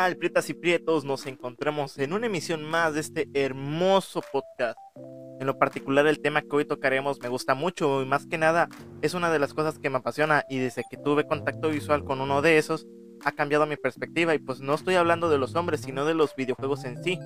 tal, 0.00 0.16
prietas 0.16 0.48
y 0.48 0.54
prietos? 0.54 1.04
Nos 1.04 1.26
encontramos 1.26 1.98
en 1.98 2.14
una 2.14 2.24
emisión 2.24 2.64
más 2.64 2.94
de 2.94 3.00
este 3.00 3.28
hermoso 3.34 4.22
podcast. 4.32 4.78
En 5.38 5.46
lo 5.46 5.58
particular, 5.58 6.06
el 6.06 6.20
tema 6.20 6.40
que 6.40 6.56
hoy 6.56 6.64
tocaremos 6.64 7.20
me 7.20 7.28
gusta 7.28 7.54
mucho 7.54 8.00
y 8.00 8.06
más 8.06 8.26
que 8.26 8.38
nada 8.38 8.70
es 9.02 9.12
una 9.12 9.30
de 9.30 9.38
las 9.38 9.52
cosas 9.52 9.78
que 9.78 9.90
me 9.90 9.98
apasiona 9.98 10.44
y 10.48 10.58
desde 10.58 10.84
que 10.90 10.96
tuve 10.96 11.26
contacto 11.26 11.68
visual 11.68 12.02
con 12.02 12.22
uno 12.22 12.40
de 12.40 12.56
esos 12.56 12.86
ha 13.26 13.32
cambiado 13.32 13.66
mi 13.66 13.76
perspectiva 13.76 14.34
y 14.34 14.38
pues 14.38 14.60
no 14.60 14.72
estoy 14.72 14.94
hablando 14.94 15.28
de 15.28 15.36
los 15.36 15.54
hombres, 15.54 15.82
sino 15.82 16.06
de 16.06 16.14
los 16.14 16.34
videojuegos 16.34 16.84
en 16.84 17.04
sí. 17.04 17.18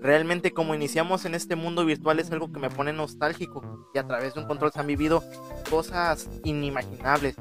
Realmente 0.00 0.52
como 0.52 0.76
iniciamos 0.76 1.24
en 1.24 1.34
este 1.34 1.56
mundo 1.56 1.84
virtual 1.84 2.20
es 2.20 2.30
algo 2.30 2.52
que 2.52 2.60
me 2.60 2.70
pone 2.70 2.92
nostálgico 2.92 3.90
y 3.92 3.98
a 3.98 4.06
través 4.06 4.34
de 4.34 4.40
un 4.40 4.46
control 4.46 4.70
se 4.70 4.78
han 4.78 4.86
vivido 4.86 5.24
cosas 5.68 6.30
inimaginables. 6.44 7.34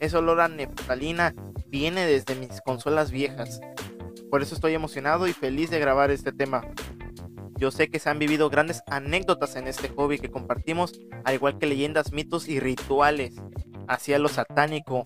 Ese 0.00 0.16
olor 0.16 0.40
a 0.40 0.48
neftalina 0.48 1.32
viene 1.68 2.04
desde 2.06 2.34
mis 2.34 2.60
consolas 2.62 3.12
viejas. 3.12 3.60
Por 4.30 4.42
eso 4.42 4.54
estoy 4.54 4.74
emocionado 4.74 5.26
y 5.26 5.32
feliz 5.32 5.70
de 5.70 5.80
grabar 5.80 6.10
este 6.10 6.32
tema. 6.32 6.62
Yo 7.58 7.70
sé 7.70 7.90
que 7.90 7.98
se 7.98 8.08
han 8.08 8.18
vivido 8.18 8.48
grandes 8.48 8.82
anécdotas 8.86 9.56
en 9.56 9.66
este 9.66 9.88
hobby 9.88 10.18
que 10.18 10.30
compartimos, 10.30 10.92
al 11.24 11.34
igual 11.34 11.58
que 11.58 11.66
leyendas, 11.66 12.12
mitos 12.12 12.48
y 12.48 12.60
rituales 12.60 13.34
hacia 13.88 14.18
lo 14.18 14.28
satánico. 14.28 15.02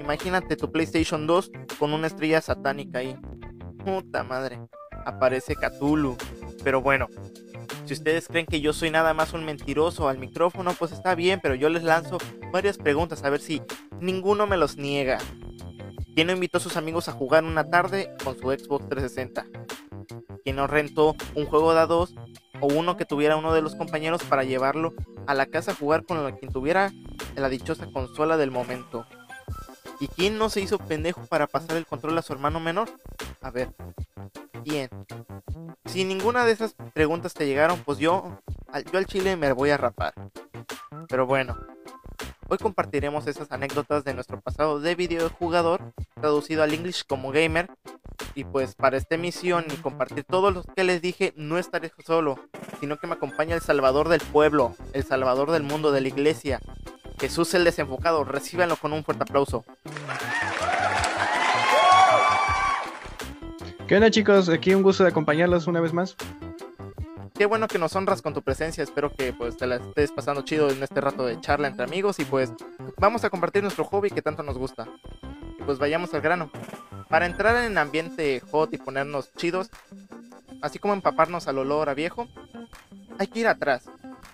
Imagínate 0.00 0.56
tu 0.56 0.72
PlayStation 0.72 1.26
2 1.26 1.52
con 1.78 1.92
una 1.92 2.06
estrella 2.06 2.40
satánica 2.40 3.00
ahí. 3.00 3.16
Puta 3.84 4.24
madre. 4.24 4.58
Aparece 5.04 5.54
Cthulhu. 5.54 6.16
Pero 6.64 6.80
bueno, 6.80 7.08
si 7.84 7.92
ustedes 7.94 8.26
creen 8.26 8.46
que 8.46 8.60
yo 8.60 8.72
soy 8.72 8.90
nada 8.90 9.12
más 9.12 9.32
un 9.32 9.44
mentiroso 9.44 10.08
al 10.08 10.18
micrófono, 10.18 10.72
pues 10.78 10.92
está 10.92 11.14
bien, 11.14 11.40
pero 11.42 11.54
yo 11.54 11.68
les 11.68 11.82
lanzo 11.82 12.18
varias 12.52 12.78
preguntas 12.78 13.22
a 13.22 13.30
ver 13.30 13.40
si 13.40 13.62
ninguno 14.00 14.46
me 14.46 14.56
los 14.56 14.76
niega. 14.76 15.18
¿Quién 16.14 16.26
no 16.26 16.34
invitó 16.34 16.58
a 16.58 16.60
sus 16.60 16.76
amigos 16.76 17.08
a 17.08 17.12
jugar 17.12 17.42
una 17.44 17.70
tarde 17.70 18.14
con 18.22 18.38
su 18.38 18.50
Xbox 18.50 18.86
360? 18.88 19.46
¿Quién 20.44 20.56
no 20.56 20.66
rentó 20.66 21.16
un 21.34 21.46
juego 21.46 21.72
de 21.72 21.80
a 21.80 21.86
dos 21.86 22.14
o 22.60 22.66
uno 22.66 22.98
que 22.98 23.06
tuviera 23.06 23.36
uno 23.36 23.54
de 23.54 23.62
los 23.62 23.74
compañeros 23.74 24.22
para 24.24 24.44
llevarlo 24.44 24.92
a 25.26 25.34
la 25.34 25.46
casa 25.46 25.70
a 25.70 25.74
jugar 25.74 26.04
con 26.04 26.30
quien 26.36 26.52
tuviera 26.52 26.92
la 27.34 27.48
dichosa 27.48 27.86
consola 27.90 28.36
del 28.36 28.50
momento? 28.50 29.06
¿Y 30.00 30.08
quién 30.08 30.36
no 30.36 30.50
se 30.50 30.60
hizo 30.60 30.78
pendejo 30.78 31.24
para 31.26 31.46
pasar 31.46 31.78
el 31.78 31.86
control 31.86 32.18
a 32.18 32.22
su 32.22 32.34
hermano 32.34 32.60
menor? 32.60 32.90
A 33.40 33.50
ver, 33.50 33.70
¿quién? 34.64 34.90
Si 35.86 36.04
ninguna 36.04 36.44
de 36.44 36.52
esas 36.52 36.74
preguntas 36.92 37.32
te 37.32 37.46
llegaron, 37.46 37.80
pues 37.84 37.98
yo, 37.98 38.38
yo 38.92 38.98
al 38.98 39.06
chile 39.06 39.36
me 39.36 39.52
voy 39.52 39.70
a 39.70 39.78
rapar. 39.78 40.12
Pero 41.08 41.26
bueno, 41.26 41.56
Hoy 42.52 42.58
compartiremos 42.58 43.26
esas 43.28 43.50
anécdotas 43.50 44.04
de 44.04 44.12
nuestro 44.12 44.38
pasado 44.38 44.78
de 44.78 44.94
videojugador, 44.94 45.94
traducido 46.20 46.62
al 46.62 46.74
English 46.74 47.06
como 47.06 47.32
gamer. 47.32 47.70
Y 48.34 48.44
pues 48.44 48.74
para 48.74 48.98
esta 48.98 49.14
emisión 49.14 49.64
y 49.72 49.76
compartir 49.76 50.24
todos 50.24 50.52
los 50.52 50.66
que 50.66 50.84
les 50.84 51.00
dije, 51.00 51.32
no 51.34 51.56
estaré 51.56 51.90
solo, 52.04 52.38
sino 52.78 52.98
que 52.98 53.06
me 53.06 53.14
acompaña 53.14 53.54
el 53.54 53.62
Salvador 53.62 54.10
del 54.10 54.20
pueblo, 54.20 54.76
el 54.92 55.02
Salvador 55.02 55.50
del 55.50 55.62
mundo, 55.62 55.92
de 55.92 56.02
la 56.02 56.08
iglesia, 56.08 56.60
Jesús 57.18 57.54
el 57.54 57.64
desenfocado. 57.64 58.22
Recíbanlo 58.22 58.76
con 58.76 58.92
un 58.92 59.02
fuerte 59.02 59.22
aplauso. 59.22 59.64
¿Qué 63.88 63.94
onda 63.94 64.10
chicos? 64.10 64.50
Aquí 64.50 64.74
un 64.74 64.82
gusto 64.82 65.04
de 65.04 65.08
acompañarlos 65.08 65.68
una 65.68 65.80
vez 65.80 65.94
más 65.94 66.18
qué 67.34 67.46
bueno 67.46 67.68
que 67.68 67.78
nos 67.78 67.94
honras 67.96 68.22
con 68.22 68.34
tu 68.34 68.42
presencia. 68.42 68.84
Espero 68.84 69.12
que 69.14 69.32
pues 69.32 69.56
te 69.56 69.66
la 69.66 69.76
estés 69.76 70.12
pasando 70.12 70.42
chido 70.42 70.70
en 70.70 70.82
este 70.82 71.00
rato 71.00 71.26
de 71.26 71.40
charla 71.40 71.68
entre 71.68 71.84
amigos 71.84 72.18
y 72.18 72.24
pues 72.24 72.52
vamos 72.98 73.24
a 73.24 73.30
compartir 73.30 73.62
nuestro 73.62 73.84
hobby 73.84 74.10
que 74.10 74.22
tanto 74.22 74.42
nos 74.42 74.58
gusta. 74.58 74.88
Y 75.58 75.62
pues 75.62 75.78
vayamos 75.78 76.12
al 76.14 76.20
grano. 76.20 76.50
Para 77.08 77.26
entrar 77.26 77.56
en 77.56 77.72
el 77.72 77.78
ambiente 77.78 78.40
hot 78.50 78.72
y 78.72 78.78
ponernos 78.78 79.32
chidos, 79.34 79.70
así 80.62 80.78
como 80.78 80.94
empaparnos 80.94 81.48
al 81.48 81.58
olor 81.58 81.88
a 81.88 81.94
viejo, 81.94 82.28
hay 83.18 83.26
que 83.26 83.40
ir 83.40 83.48
atrás. 83.48 83.84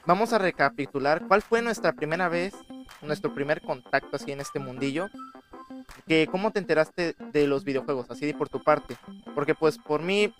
Vamos 0.06 0.32
a 0.32 0.38
recapitular 0.38 1.26
cuál 1.26 1.42
fue 1.42 1.60
nuestra 1.60 1.92
primera 1.92 2.28
vez, 2.28 2.54
nuestro 3.02 3.34
primer 3.34 3.60
contacto 3.60 4.16
así 4.16 4.32
en 4.32 4.40
este 4.40 4.58
mundillo 4.58 5.08
que 6.06 6.26
cómo 6.26 6.50
te 6.50 6.58
enteraste 6.58 7.14
de 7.32 7.46
los 7.46 7.64
videojuegos, 7.64 8.10
así 8.10 8.26
de 8.26 8.34
por 8.34 8.48
tu 8.48 8.62
parte. 8.62 8.96
Porque 9.34 9.54
pues 9.54 9.78
por 9.78 10.02
mí, 10.02 10.32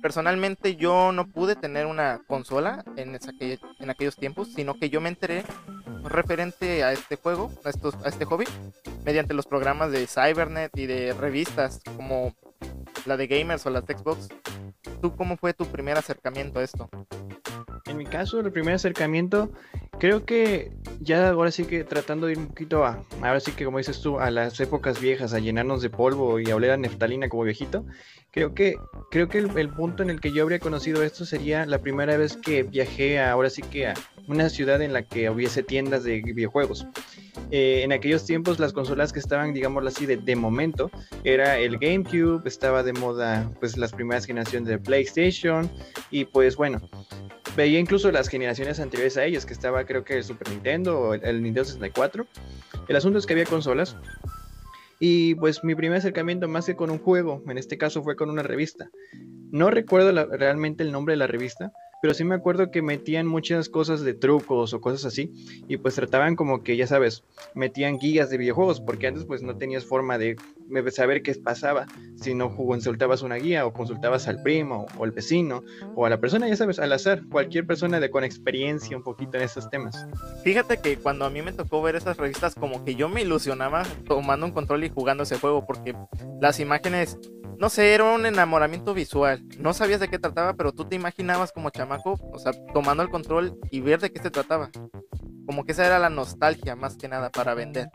personalmente 0.00 0.76
yo 0.76 1.12
no 1.12 1.26
pude 1.26 1.56
tener 1.56 1.86
una 1.86 2.20
consola 2.26 2.84
en, 2.96 3.18
en 3.78 3.90
aquellos 3.90 4.16
tiempos, 4.16 4.52
sino 4.54 4.78
que 4.78 4.90
yo 4.90 5.00
me 5.00 5.08
enteré 5.08 5.44
referente 6.04 6.84
a 6.84 6.92
este 6.92 7.16
juego, 7.16 7.50
a, 7.64 7.70
estos, 7.70 7.94
a 8.04 8.08
este 8.08 8.24
hobby, 8.24 8.44
mediante 9.04 9.34
los 9.34 9.46
programas 9.46 9.90
de 9.90 10.06
Cybernet 10.06 10.76
y 10.76 10.86
de 10.86 11.12
revistas 11.12 11.80
como 11.96 12.34
la 13.06 13.16
de 13.16 13.26
Gamers 13.26 13.66
o 13.66 13.70
la 13.70 13.80
de 13.80 13.96
Xbox. 13.96 14.28
¿Tú 15.00 15.14
cómo 15.16 15.36
fue 15.36 15.54
tu 15.54 15.66
primer 15.66 15.96
acercamiento 15.96 16.58
a 16.58 16.64
esto? 16.64 16.88
En 17.86 17.96
mi 17.96 18.04
caso, 18.04 18.40
el 18.40 18.52
primer 18.52 18.74
acercamiento, 18.74 19.50
creo 19.98 20.24
que 20.24 20.72
ya 21.00 21.28
ahora 21.28 21.50
sí 21.50 21.64
que 21.64 21.84
tratando 21.84 22.26
de 22.26 22.32
ir 22.32 22.38
un 22.38 22.48
poquito 22.48 22.84
a, 22.84 23.04
ahora 23.22 23.40
sí 23.40 23.52
que 23.52 23.64
como 23.64 23.78
dices 23.78 24.00
tú, 24.00 24.18
a 24.18 24.30
las 24.30 24.58
épocas 24.60 25.00
viejas, 25.00 25.34
a 25.34 25.38
llenarnos 25.38 25.82
de 25.82 25.90
polvo 25.90 26.38
y 26.40 26.50
a 26.50 26.56
oler 26.56 26.72
a 26.72 26.76
neftalina 26.76 27.28
como 27.28 27.44
viejito, 27.44 27.84
creo 28.30 28.54
que, 28.54 28.76
creo 29.10 29.28
que 29.28 29.38
el, 29.38 29.70
punto 29.70 30.02
en 30.02 30.10
el 30.10 30.20
que 30.20 30.32
yo 30.32 30.42
habría 30.42 30.58
conocido 30.58 31.02
esto 31.02 31.24
sería 31.24 31.66
la 31.66 31.78
primera 31.78 32.16
vez 32.16 32.36
que 32.36 32.62
viajé 32.62 33.18
a, 33.18 33.32
ahora 33.32 33.50
sí 33.50 33.62
que 33.62 33.88
a 33.88 33.94
una 34.26 34.48
ciudad 34.50 34.82
en 34.82 34.92
la 34.92 35.02
que 35.02 35.30
hubiese 35.30 35.62
tiendas 35.62 36.04
de 36.04 36.20
videojuegos. 36.22 36.86
Eh, 37.50 37.82
en 37.82 37.92
aquellos 37.92 38.26
tiempos 38.26 38.58
las 38.58 38.72
consolas 38.72 39.12
que 39.12 39.20
estaban, 39.20 39.54
digámoslo 39.54 39.88
así, 39.88 40.04
de, 40.04 40.18
de, 40.18 40.36
momento, 40.36 40.90
era 41.24 41.58
el 41.58 41.78
GameCube, 41.78 42.42
estaba 42.46 42.82
de 42.82 42.92
moda 42.92 43.50
pues 43.58 43.76
las 43.78 43.92
primeras 43.92 44.26
generaciones 44.26 44.68
de 44.68 44.78
PlayStation 44.78 45.70
y 46.10 46.26
pues 46.26 46.56
bueno, 46.56 46.80
veía 47.58 47.80
incluso 47.80 48.12
las 48.12 48.28
generaciones 48.28 48.78
anteriores 48.78 49.16
a 49.16 49.24
ellas, 49.24 49.44
que 49.44 49.52
estaba 49.52 49.84
creo 49.84 50.04
que 50.04 50.16
el 50.16 50.22
Super 50.22 50.48
Nintendo 50.48 51.00
o 51.00 51.14
el, 51.14 51.42
Nintendo 51.42 51.64
64. 51.64 52.24
El 52.86 52.96
asunto 52.96 53.18
es 53.18 53.26
que 53.26 53.32
había 53.32 53.46
consolas. 53.46 53.96
Y 55.00 55.34
pues 55.34 55.64
mi 55.64 55.74
primer 55.74 55.98
acercamiento 55.98 56.46
más 56.46 56.66
que 56.66 56.76
con 56.76 56.88
un 56.88 56.98
juego, 56.98 57.42
en 57.48 57.58
este 57.58 57.76
caso 57.76 58.04
fue 58.04 58.14
con 58.14 58.30
una 58.30 58.44
revista. 58.44 58.90
No 59.50 59.70
recuerdo 59.70 60.12
realmente 60.28 60.84
el 60.84 60.92
nombre 60.92 61.14
de 61.14 61.18
la 61.18 61.26
revista, 61.26 61.72
pero 62.00 62.14
sí 62.14 62.24
me 62.24 62.34
acuerdo 62.34 62.70
que 62.70 62.82
metían 62.82 63.26
muchas 63.26 63.68
cosas 63.68 64.00
de 64.00 64.14
trucos 64.14 64.72
o 64.72 64.80
cosas 64.80 65.04
así 65.04 65.32
y 65.68 65.76
pues 65.76 65.94
trataban 65.94 66.36
como 66.36 66.62
que 66.62 66.76
ya 66.76 66.86
sabes 66.86 67.24
metían 67.54 67.98
guías 67.98 68.30
de 68.30 68.38
videojuegos 68.38 68.80
porque 68.80 69.06
antes 69.06 69.24
pues 69.24 69.42
no 69.42 69.56
tenías 69.56 69.84
forma 69.84 70.18
de 70.18 70.36
saber 70.90 71.22
qué 71.22 71.34
pasaba 71.34 71.86
si 72.16 72.34
no 72.34 72.54
consultabas 72.54 73.22
una 73.22 73.36
guía 73.36 73.66
o 73.66 73.72
consultabas 73.72 74.28
al 74.28 74.42
primo 74.42 74.86
o 74.96 75.04
al 75.04 75.12
vecino 75.12 75.62
o 75.94 76.06
a 76.06 76.10
la 76.10 76.20
persona 76.20 76.48
ya 76.48 76.56
sabes 76.56 76.78
al 76.78 76.92
azar 76.92 77.22
cualquier 77.30 77.66
persona 77.66 78.00
de 78.00 78.10
con 78.10 78.24
experiencia 78.24 78.96
un 78.96 79.02
poquito 79.02 79.36
en 79.36 79.44
esos 79.44 79.68
temas 79.70 80.06
fíjate 80.44 80.78
que 80.78 80.96
cuando 80.96 81.24
a 81.24 81.30
mí 81.30 81.42
me 81.42 81.52
tocó 81.52 81.82
ver 81.82 81.96
esas 81.96 82.16
revistas 82.16 82.54
como 82.54 82.84
que 82.84 82.94
yo 82.94 83.08
me 83.08 83.22
ilusionaba 83.22 83.84
tomando 84.06 84.46
un 84.46 84.52
control 84.52 84.84
y 84.84 84.88
jugando 84.88 85.24
ese 85.24 85.38
juego 85.38 85.66
porque 85.66 85.94
las 86.40 86.60
imágenes 86.60 87.18
no 87.58 87.70
sé, 87.70 87.92
era 87.92 88.04
un 88.04 88.24
enamoramiento 88.24 88.94
visual. 88.94 89.42
No 89.58 89.72
sabías 89.72 89.98
de 89.98 90.08
qué 90.08 90.20
trataba, 90.20 90.54
pero 90.54 90.72
tú 90.72 90.84
te 90.84 90.94
imaginabas 90.94 91.50
como 91.50 91.72
o 91.96 92.38
sea, 92.38 92.52
tomando 92.72 93.02
el 93.02 93.10
control 93.10 93.58
y 93.70 93.80
ver 93.80 94.00
de 94.00 94.10
qué 94.10 94.20
se 94.20 94.30
trataba. 94.30 94.70
Como 95.46 95.64
que 95.64 95.72
esa 95.72 95.86
era 95.86 95.98
la 95.98 96.10
nostalgia 96.10 96.76
más 96.76 96.96
que 96.96 97.08
nada 97.08 97.30
para 97.30 97.54
vender. 97.54 97.88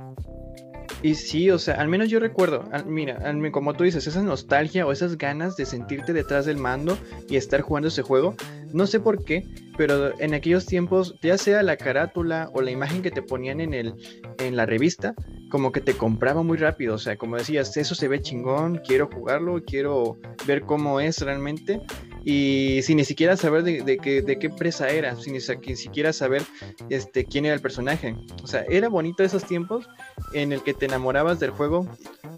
Y 1.01 1.15
sí, 1.15 1.51
o 1.51 1.59
sea, 1.59 1.75
al 1.75 1.89
menos 1.89 2.09
yo 2.09 2.19
recuerdo, 2.19 2.63
mira, 2.85 3.21
como 3.51 3.73
tú 3.73 3.83
dices, 3.83 4.07
esa 4.07 4.23
nostalgia 4.23 4.85
o 4.85 4.91
esas 4.91 5.17
ganas 5.17 5.57
de 5.57 5.65
sentirte 5.65 6.13
detrás 6.13 6.45
del 6.45 6.57
mando 6.57 6.97
y 7.29 7.35
estar 7.35 7.59
jugando 7.59 7.89
ese 7.89 8.03
juego, 8.03 8.35
no 8.73 8.87
sé 8.87 9.01
por 9.01 9.23
qué, 9.25 9.45
pero 9.77 10.17
en 10.19 10.33
aquellos 10.33 10.65
tiempos, 10.65 11.15
ya 11.21 11.37
sea 11.37 11.61
la 11.61 11.75
carátula 11.75 12.49
o 12.53 12.61
la 12.61 12.71
imagen 12.71 13.01
que 13.01 13.11
te 13.11 13.21
ponían 13.21 13.59
en, 13.59 13.73
el, 13.73 13.95
en 14.39 14.55
la 14.55 14.65
revista, 14.65 15.13
como 15.49 15.73
que 15.73 15.81
te 15.81 15.93
compraba 15.93 16.41
muy 16.41 16.57
rápido, 16.57 16.95
o 16.95 16.99
sea, 16.99 17.17
como 17.17 17.35
decías, 17.35 17.75
eso 17.75 17.95
se 17.95 18.07
ve 18.07 18.21
chingón, 18.21 18.77
quiero 18.77 19.09
jugarlo, 19.13 19.61
quiero 19.65 20.17
ver 20.47 20.61
cómo 20.61 21.01
es 21.01 21.19
realmente, 21.21 21.81
y 22.23 22.81
sin 22.83 22.97
ni 22.97 23.05
siquiera 23.05 23.35
saber 23.35 23.63
de, 23.63 23.81
de, 23.81 23.97
qué, 23.97 24.21
de 24.21 24.39
qué 24.39 24.49
presa 24.49 24.89
era, 24.89 25.15
sin 25.15 25.33
ni 25.33 25.41
siquiera 25.41 26.13
saber 26.13 26.43
este, 26.89 27.25
quién 27.25 27.45
era 27.45 27.55
el 27.55 27.61
personaje. 27.61 28.15
O 28.43 28.47
sea, 28.47 28.63
era 28.69 28.89
bonito 28.89 29.23
esos 29.23 29.43
tiempos 29.43 29.87
en 30.33 30.53
el 30.53 30.61
que 30.63 30.73
te 30.73 30.85
enamorabas 30.85 31.39
del 31.39 31.51
juego 31.51 31.87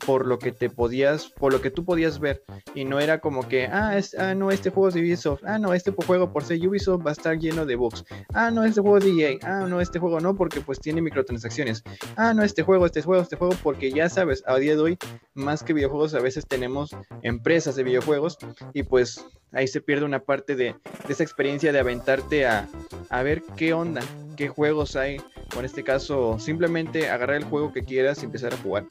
por 0.06 0.25
lo 0.25 0.40
que 0.40 0.52
te 0.52 0.69
podías, 0.69 1.28
por 1.28 1.52
lo 1.52 1.62
que 1.62 1.72
tú 1.72 1.84
podías 1.86 2.19
ver. 2.19 2.44
Y 2.74 2.86
no 2.86 3.00
era 3.00 3.19
como 3.19 3.48
que, 3.48 3.66
ah, 3.66 4.00
ah 4.19 4.36
no, 4.36 4.52
este 4.52 4.69
juego 4.69 4.90
es 4.90 4.94
de 4.94 5.02
Ubisoft, 5.02 5.44
ah, 5.46 5.57
no, 5.57 5.74
este 5.74 5.92
juego 5.92 6.31
por 6.31 6.44
ser 6.44 6.66
Ubisoft 6.66 7.06
va 7.06 7.10
a 7.10 7.13
estar 7.13 7.38
lleno 7.38 7.66
de 7.66 7.75
bugs, 7.75 8.06
ah, 8.34 8.52
no, 8.52 8.63
este 8.63 8.81
juego 8.81 8.98
es 8.98 9.06
de 9.06 9.12
EA, 9.12 9.38
ah, 9.44 9.66
no, 9.68 9.81
este 9.81 10.00
juego 10.00 10.19
no, 10.19 10.36
porque 10.36 10.62
pues 10.62 10.80
tiene 10.80 11.02
microtransacciones, 11.02 11.84
ah, 12.16 12.34
no, 12.34 12.44
este 12.44 12.63
juego, 12.63 12.86
este 12.86 13.02
juego, 13.02 13.22
este 13.22 13.36
juego, 13.36 13.56
porque 13.63 13.92
ya 13.92 14.10
sabes, 14.10 14.44
a 14.46 14.57
día 14.57 14.75
de 14.75 14.81
hoy, 14.81 14.98
más 15.34 15.63
que 15.63 15.74
videojuegos, 15.74 16.13
a 16.13 16.19
veces 16.19 16.46
tenemos 16.48 16.96
empresas 17.22 17.75
de 17.75 17.84
videojuegos 17.84 18.38
y 18.74 18.84
pues 18.84 19.25
ahí 19.51 19.68
se 19.68 19.81
pierde 19.81 20.06
una 20.06 20.19
parte 20.19 20.56
de, 20.56 20.75
esa 21.10 21.24
experiencia 21.24 21.72
de 21.72 21.80
aventarte 21.80 22.46
a, 22.46 22.68
a 23.10 23.24
ver 23.24 23.44
qué 23.56 23.74
onda, 23.74 24.01
qué 24.36 24.50
juegos 24.50 24.96
hay, 24.96 25.18
o 25.56 25.60
en 25.60 25.66
este 25.66 25.84
caso, 25.84 26.38
simplemente 26.40 27.10
agarrar 27.10 27.38
el 27.38 27.46
juego 27.46 27.72
que 27.72 27.84
quieras 27.84 28.22
y 28.22 28.25
empezar 28.25 28.54
a 28.54 28.58
jugar. 28.58 28.86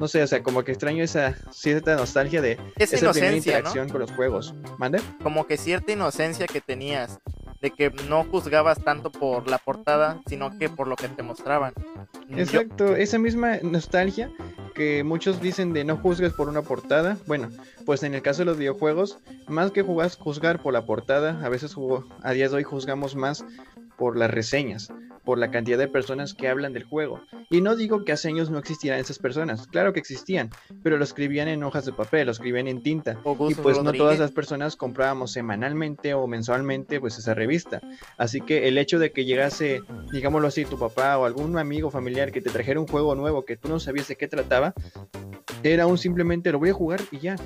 No 0.00 0.08
sé, 0.08 0.22
o 0.22 0.26
sea, 0.26 0.41
como 0.42 0.64
que 0.64 0.72
extraño 0.72 1.02
esa 1.04 1.34
cierta 1.50 1.94
nostalgia 1.96 2.40
de 2.42 2.58
esa, 2.76 2.96
esa 2.96 3.12
primera 3.12 3.36
interacción 3.36 3.88
con 3.88 4.00
los 4.00 4.10
juegos. 4.12 4.54
¿Mande? 4.78 5.00
Como 5.22 5.46
que 5.46 5.56
cierta 5.56 5.92
inocencia 5.92 6.46
que 6.46 6.60
tenías, 6.60 7.18
de 7.60 7.70
que 7.70 7.90
no 8.08 8.24
juzgabas 8.24 8.82
tanto 8.82 9.10
por 9.12 9.48
la 9.48 9.58
portada, 9.58 10.20
sino 10.26 10.58
que 10.58 10.68
por 10.68 10.88
lo 10.88 10.96
que 10.96 11.08
te 11.08 11.22
mostraban. 11.22 11.72
Yo- 12.28 12.38
Exacto, 12.38 12.96
esa 12.96 13.18
misma 13.18 13.58
nostalgia 13.62 14.30
que 14.74 15.04
muchos 15.04 15.40
dicen 15.40 15.72
de 15.72 15.84
no 15.84 15.96
juzgues 15.98 16.32
por 16.32 16.48
una 16.48 16.62
portada. 16.62 17.18
Bueno, 17.26 17.50
pues 17.84 18.02
en 18.02 18.14
el 18.14 18.22
caso 18.22 18.40
de 18.40 18.46
los 18.46 18.56
videojuegos, 18.56 19.18
más 19.46 19.70
que 19.70 19.82
jugas, 19.82 20.16
juzgar 20.16 20.62
por 20.62 20.72
la 20.72 20.86
portada, 20.86 21.40
a 21.44 21.48
veces 21.48 21.74
a 22.22 22.32
día 22.32 22.48
de 22.48 22.56
hoy 22.56 22.62
juzgamos 22.62 23.14
más 23.14 23.44
por 23.98 24.16
las 24.16 24.30
reseñas, 24.30 24.88
por 25.24 25.38
la 25.38 25.50
cantidad 25.50 25.78
de 25.78 25.88
personas 25.88 26.34
que 26.34 26.48
hablan 26.48 26.72
del 26.72 26.84
juego. 26.84 27.20
Y 27.50 27.60
no 27.60 27.76
digo 27.76 28.04
que 28.04 28.12
hace 28.12 28.28
años 28.28 28.50
no 28.50 28.58
existieran 28.58 28.98
esas 28.98 29.18
personas, 29.18 29.66
claro 29.66 29.92
que 29.92 30.00
existían, 30.00 30.50
pero 30.82 30.98
lo 30.98 31.04
escribían 31.04 31.48
en 31.48 31.62
hojas 31.62 31.84
de 31.84 31.92
papel, 31.92 32.26
lo 32.26 32.32
escribían 32.32 32.68
en 32.68 32.82
tinta. 32.82 33.18
Y 33.48 33.54
pues 33.54 33.82
no 33.82 33.92
todas 33.92 34.18
las 34.18 34.32
personas 34.32 34.76
comprábamos 34.76 35.32
semanalmente 35.32 36.14
o 36.14 36.26
mensualmente 36.26 37.00
pues 37.00 37.18
esa 37.18 37.34
revista. 37.34 37.80
Así 38.16 38.40
que 38.40 38.68
el 38.68 38.78
hecho 38.78 38.98
de 38.98 39.12
que 39.12 39.24
llegase, 39.24 39.82
digámoslo 40.12 40.48
así, 40.48 40.64
tu 40.64 40.78
papá 40.78 41.18
o 41.18 41.24
algún 41.24 41.58
amigo 41.58 41.90
familiar 41.90 42.32
que 42.32 42.40
te 42.40 42.50
trajera 42.50 42.80
un 42.80 42.86
juego 42.86 43.14
nuevo 43.14 43.44
que 43.44 43.56
tú 43.56 43.68
no 43.68 43.80
sabías 43.80 44.08
de 44.08 44.16
qué 44.16 44.28
trataba, 44.28 44.74
era 45.62 45.86
un 45.86 45.98
simplemente 45.98 46.50
lo 46.52 46.58
voy 46.58 46.70
a 46.70 46.74
jugar 46.74 47.00
y 47.10 47.18
ya. 47.18 47.36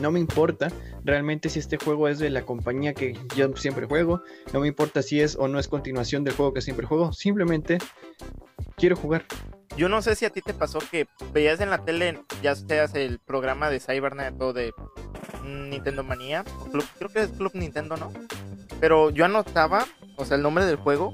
No 0.00 0.10
me 0.10 0.18
importa 0.18 0.72
realmente 1.04 1.48
si 1.48 1.60
este 1.60 1.76
juego 1.76 2.08
es 2.08 2.18
de 2.18 2.28
la 2.28 2.42
compañía 2.42 2.94
que 2.94 3.16
yo 3.36 3.54
siempre 3.56 3.86
juego, 3.86 4.22
no 4.52 4.60
me 4.60 4.66
importa 4.66 5.02
si 5.02 5.20
es 5.20 5.36
o 5.36 5.46
no 5.46 5.60
es 5.60 5.68
continuación 5.68 6.24
del 6.24 6.34
juego 6.34 6.52
que 6.52 6.62
siempre 6.62 6.86
juego, 6.86 7.12
simplemente 7.12 7.78
quiero 8.76 8.96
jugar. 8.96 9.24
Yo 9.76 9.88
no 9.88 10.02
sé 10.02 10.16
si 10.16 10.24
a 10.24 10.30
ti 10.30 10.40
te 10.40 10.52
pasó 10.52 10.80
que 10.80 11.06
veías 11.32 11.60
en 11.60 11.70
la 11.70 11.84
tele, 11.84 12.20
ya 12.42 12.56
seas 12.56 12.94
el 12.94 13.20
programa 13.20 13.70
de 13.70 13.78
Cybernet 13.78 14.40
o 14.40 14.52
de 14.52 14.72
Nintendo 15.44 16.02
Manía, 16.02 16.44
creo 16.98 17.10
que 17.10 17.20
es 17.20 17.28
Club 17.28 17.52
Nintendo, 17.54 17.96
¿no? 17.96 18.12
Pero 18.80 19.10
yo 19.10 19.24
anotaba, 19.24 19.86
o 20.16 20.24
sea, 20.24 20.36
el 20.36 20.42
nombre 20.42 20.64
del 20.64 20.76
juego 20.76 21.12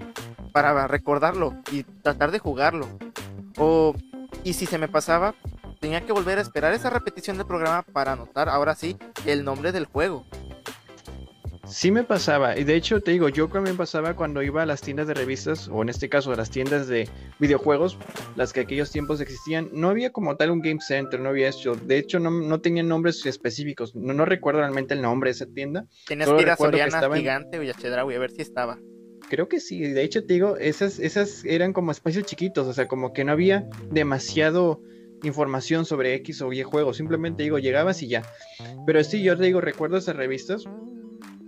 para 0.53 0.87
recordarlo 0.89 1.55
y 1.71 1.85
tratar 1.85 2.31
de 2.31 2.39
jugarlo. 2.39 2.89
O, 3.59 3.95
y 4.43 4.55
si 4.55 4.67
se 4.67 4.79
me 4.79 4.89
pasaba, 4.89 5.35
tenía 5.81 6.03
que 6.03 6.13
volver 6.13 6.39
a 6.39 6.43
esperar 6.43 6.73
esa 6.75 6.91
repetición 6.91 7.37
del 7.39 7.47
programa 7.47 7.83
para 7.83 8.13
anotar, 8.13 8.49
ahora 8.49 8.75
sí, 8.75 8.97
el 9.27 9.45
nombre 9.45 9.73
del 9.73 9.87
juego. 9.87 10.25
Sí 11.67 11.93
me 11.93 12.03
pasaba, 12.03 12.59
y 12.59 12.65
de 12.65 12.75
hecho 12.75 13.01
te 13.01 13.13
digo, 13.13 13.29
yo 13.29 13.47
también 13.47 13.77
pasaba 13.77 14.15
cuando 14.17 14.43
iba 14.43 14.63
a 14.63 14.67
las 14.67 14.81
tiendas 14.83 15.07
de 15.07 15.15
revistas, 15.15 15.69
o 15.69 15.83
en 15.83 15.89
este 15.89 16.09
caso 16.09 16.33
a 16.33 16.37
las 16.37 16.51
tiendas 16.51 16.89
de 16.89 17.09
videojuegos, 17.39 17.97
las 18.35 18.53
que 18.53 18.61
aquellos 18.61 18.91
tiempos 18.91 19.21
existían, 19.21 19.69
no 19.73 19.89
había 19.89 20.11
como 20.11 20.37
tal 20.37 20.51
un 20.51 20.63
Game 20.63 20.81
Center, 20.81 21.21
no 21.21 21.29
había 21.29 21.49
eso, 21.49 21.77
de 21.77 21.99
hecho 21.99 22.19
no, 22.19 22.31
no 22.33 22.61
tenían 22.61 22.89
nombres 22.89 23.25
específicos, 23.25 23.95
no, 23.95 24.13
no 24.15 24.25
recuerdo 24.25 24.61
realmente 24.61 24.95
el 24.95 25.03
nombre 25.03 25.29
de 25.29 25.33
esa 25.33 25.47
tienda, 25.47 25.85
Tenías 26.09 26.27
Solo 26.27 26.39
que 26.39 26.43
ir 26.43 26.51
a 26.51 26.57
Soriana, 26.57 27.07
en- 27.07 27.15
Gigante 27.23 27.59
o 27.61 27.63
Yachedraui 27.63 28.17
a 28.17 28.19
ver 28.19 28.33
si 28.33 28.43
estaba. 28.43 28.79
creo 29.29 29.47
que 29.49 29.61
sí, 29.61 29.81
de 29.81 30.03
hecho 30.03 30.27
te 30.27 30.35
digo, 30.35 30.57
esas, 30.57 30.99
esas 30.99 31.45
eran 31.45 31.73
como 31.73 31.93
espacios 31.93 32.25
chiquitos, 32.27 32.67
o 32.67 32.73
sea, 32.73 32.89
como 32.89 33.13
que 33.13 33.23
no 33.23 33.31
había 33.31 33.65
demasiado 33.93 34.83
información 35.23 35.85
sobre 35.85 36.15
X 36.15 36.43
o 36.43 36.53
Y 36.53 36.63
juegos, 36.63 36.97
simplemente 36.97 37.43
digo, 37.43 37.59
llegabas 37.59 38.03
y 38.03 38.09
ya. 38.09 38.23
Pero 38.87 39.03
sí, 39.05 39.23
yo 39.23 39.37
te 39.37 39.45
digo, 39.45 39.61
recuerdo 39.61 39.97
esas 39.97 40.17
revistas 40.17 40.65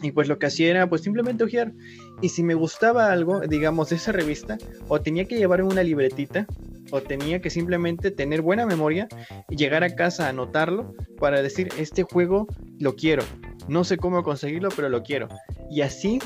y 0.02 0.10
pues 0.10 0.28
lo 0.28 0.38
que 0.38 0.46
hacía 0.46 0.68
era 0.68 0.88
pues 0.88 1.02
simplemente 1.02 1.44
ojear. 1.44 1.72
Y 2.20 2.30
si 2.30 2.42
me 2.42 2.54
gustaba 2.54 3.12
algo, 3.12 3.40
digamos, 3.40 3.90
de 3.90 3.96
esa 3.96 4.12
revista, 4.12 4.58
o 4.88 5.00
tenía 5.00 5.26
que 5.26 5.36
llevar 5.36 5.62
una 5.62 5.82
libretita, 5.82 6.46
o 6.90 7.00
tenía 7.00 7.40
que 7.40 7.50
simplemente 7.50 8.10
tener 8.10 8.42
buena 8.42 8.66
memoria 8.66 9.08
y 9.48 9.56
llegar 9.56 9.84
a 9.84 9.94
casa 9.94 10.26
a 10.26 10.28
anotarlo 10.30 10.94
para 11.18 11.40
decir, 11.40 11.68
este 11.78 12.02
juego 12.02 12.48
lo 12.78 12.96
quiero. 12.96 13.22
No 13.68 13.84
sé 13.84 13.96
cómo 13.96 14.22
conseguirlo, 14.22 14.68
pero 14.74 14.88
lo 14.88 15.02
quiero. 15.02 15.28
Y 15.70 15.82
así 15.82 16.18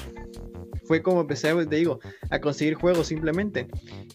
fue 0.87 1.03
como 1.03 1.23
empecé, 1.23 1.55
te 1.67 1.77
digo, 1.77 2.01
a 2.31 2.41
conseguir 2.41 2.75
juegos 2.75 3.09
simplemente. 3.09 3.67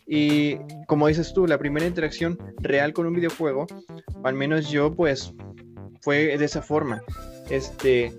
Y 0.08 0.58
como 0.88 1.08
dices 1.08 1.34
tú, 1.34 1.48
la 1.48 1.58
primera 1.58 1.86
interacción 1.86 2.38
real 2.60 2.94
con 2.94 3.06
un 3.06 3.14
videojuego, 3.14 3.68
al 4.24 4.34
menos 4.34 4.70
yo, 4.70 4.94
pues, 4.94 5.34
fue 6.02 6.38
de 6.38 6.46
esa 6.46 6.62
forma. 6.62 7.02
Este, 7.50 8.14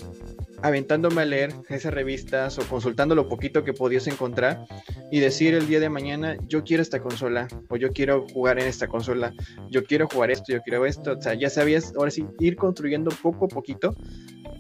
aventándome 0.63 1.23
a 1.23 1.25
leer 1.25 1.53
esas 1.69 1.93
revistas 1.93 2.59
o 2.59 2.63
consultando 2.63 3.15
lo 3.15 3.29
poquito 3.29 3.65
que 3.65 3.73
podías 3.73 4.07
encontrar 4.07 4.65
y 5.11 5.21
decir 5.21 5.55
el 5.55 5.67
día 5.67 5.81
de 5.81 5.91
mañana, 5.91 6.37
yo 6.47 6.65
quiero 6.65 6.83
esta 6.83 7.03
consola 7.03 7.49
o 7.69 7.77
yo 7.77 7.93
quiero 7.93 8.27
jugar 8.33 8.59
en 8.61 8.69
esta 8.69 8.87
consola, 8.87 9.35
yo 9.71 9.85
quiero 9.85 10.07
jugar 10.09 10.31
esto, 10.31 10.53
yo 10.53 10.63
quiero 10.63 10.87
esto. 10.87 11.19
O 11.19 11.21
sea, 11.21 11.35
ya 11.35 11.51
sabías, 11.51 11.93
ahora 11.97 12.11
sí, 12.11 12.25
ir 12.39 12.57
construyendo 12.57 13.11
poco 13.23 13.47
a 13.47 13.49
poquito 13.49 13.95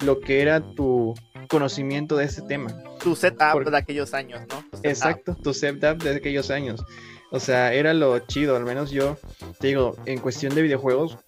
lo 0.04 0.20
que 0.20 0.42
era 0.42 0.60
tu 0.60 1.14
conocimiento 1.48 2.16
de 2.16 2.24
este 2.24 2.42
tema. 2.42 2.72
Tu 3.02 3.14
setup 3.16 3.68
de 3.68 3.76
aquellos 3.76 4.14
años, 4.14 4.40
¿no? 4.48 4.64
Tu. 4.70 4.88
Exacto, 4.88 5.36
tu 5.42 5.52
setup 5.52 6.02
de 6.02 6.16
aquellos 6.16 6.50
años. 6.50 6.84
O 7.30 7.40
sea, 7.40 7.72
era 7.72 7.94
lo 7.94 8.18
chido, 8.20 8.56
al 8.56 8.64
menos 8.64 8.90
yo, 8.90 9.16
te 9.58 9.68
digo, 9.68 9.96
en 10.04 10.18
cuestión 10.18 10.54
de 10.54 10.62
videojuegos, 10.62 11.18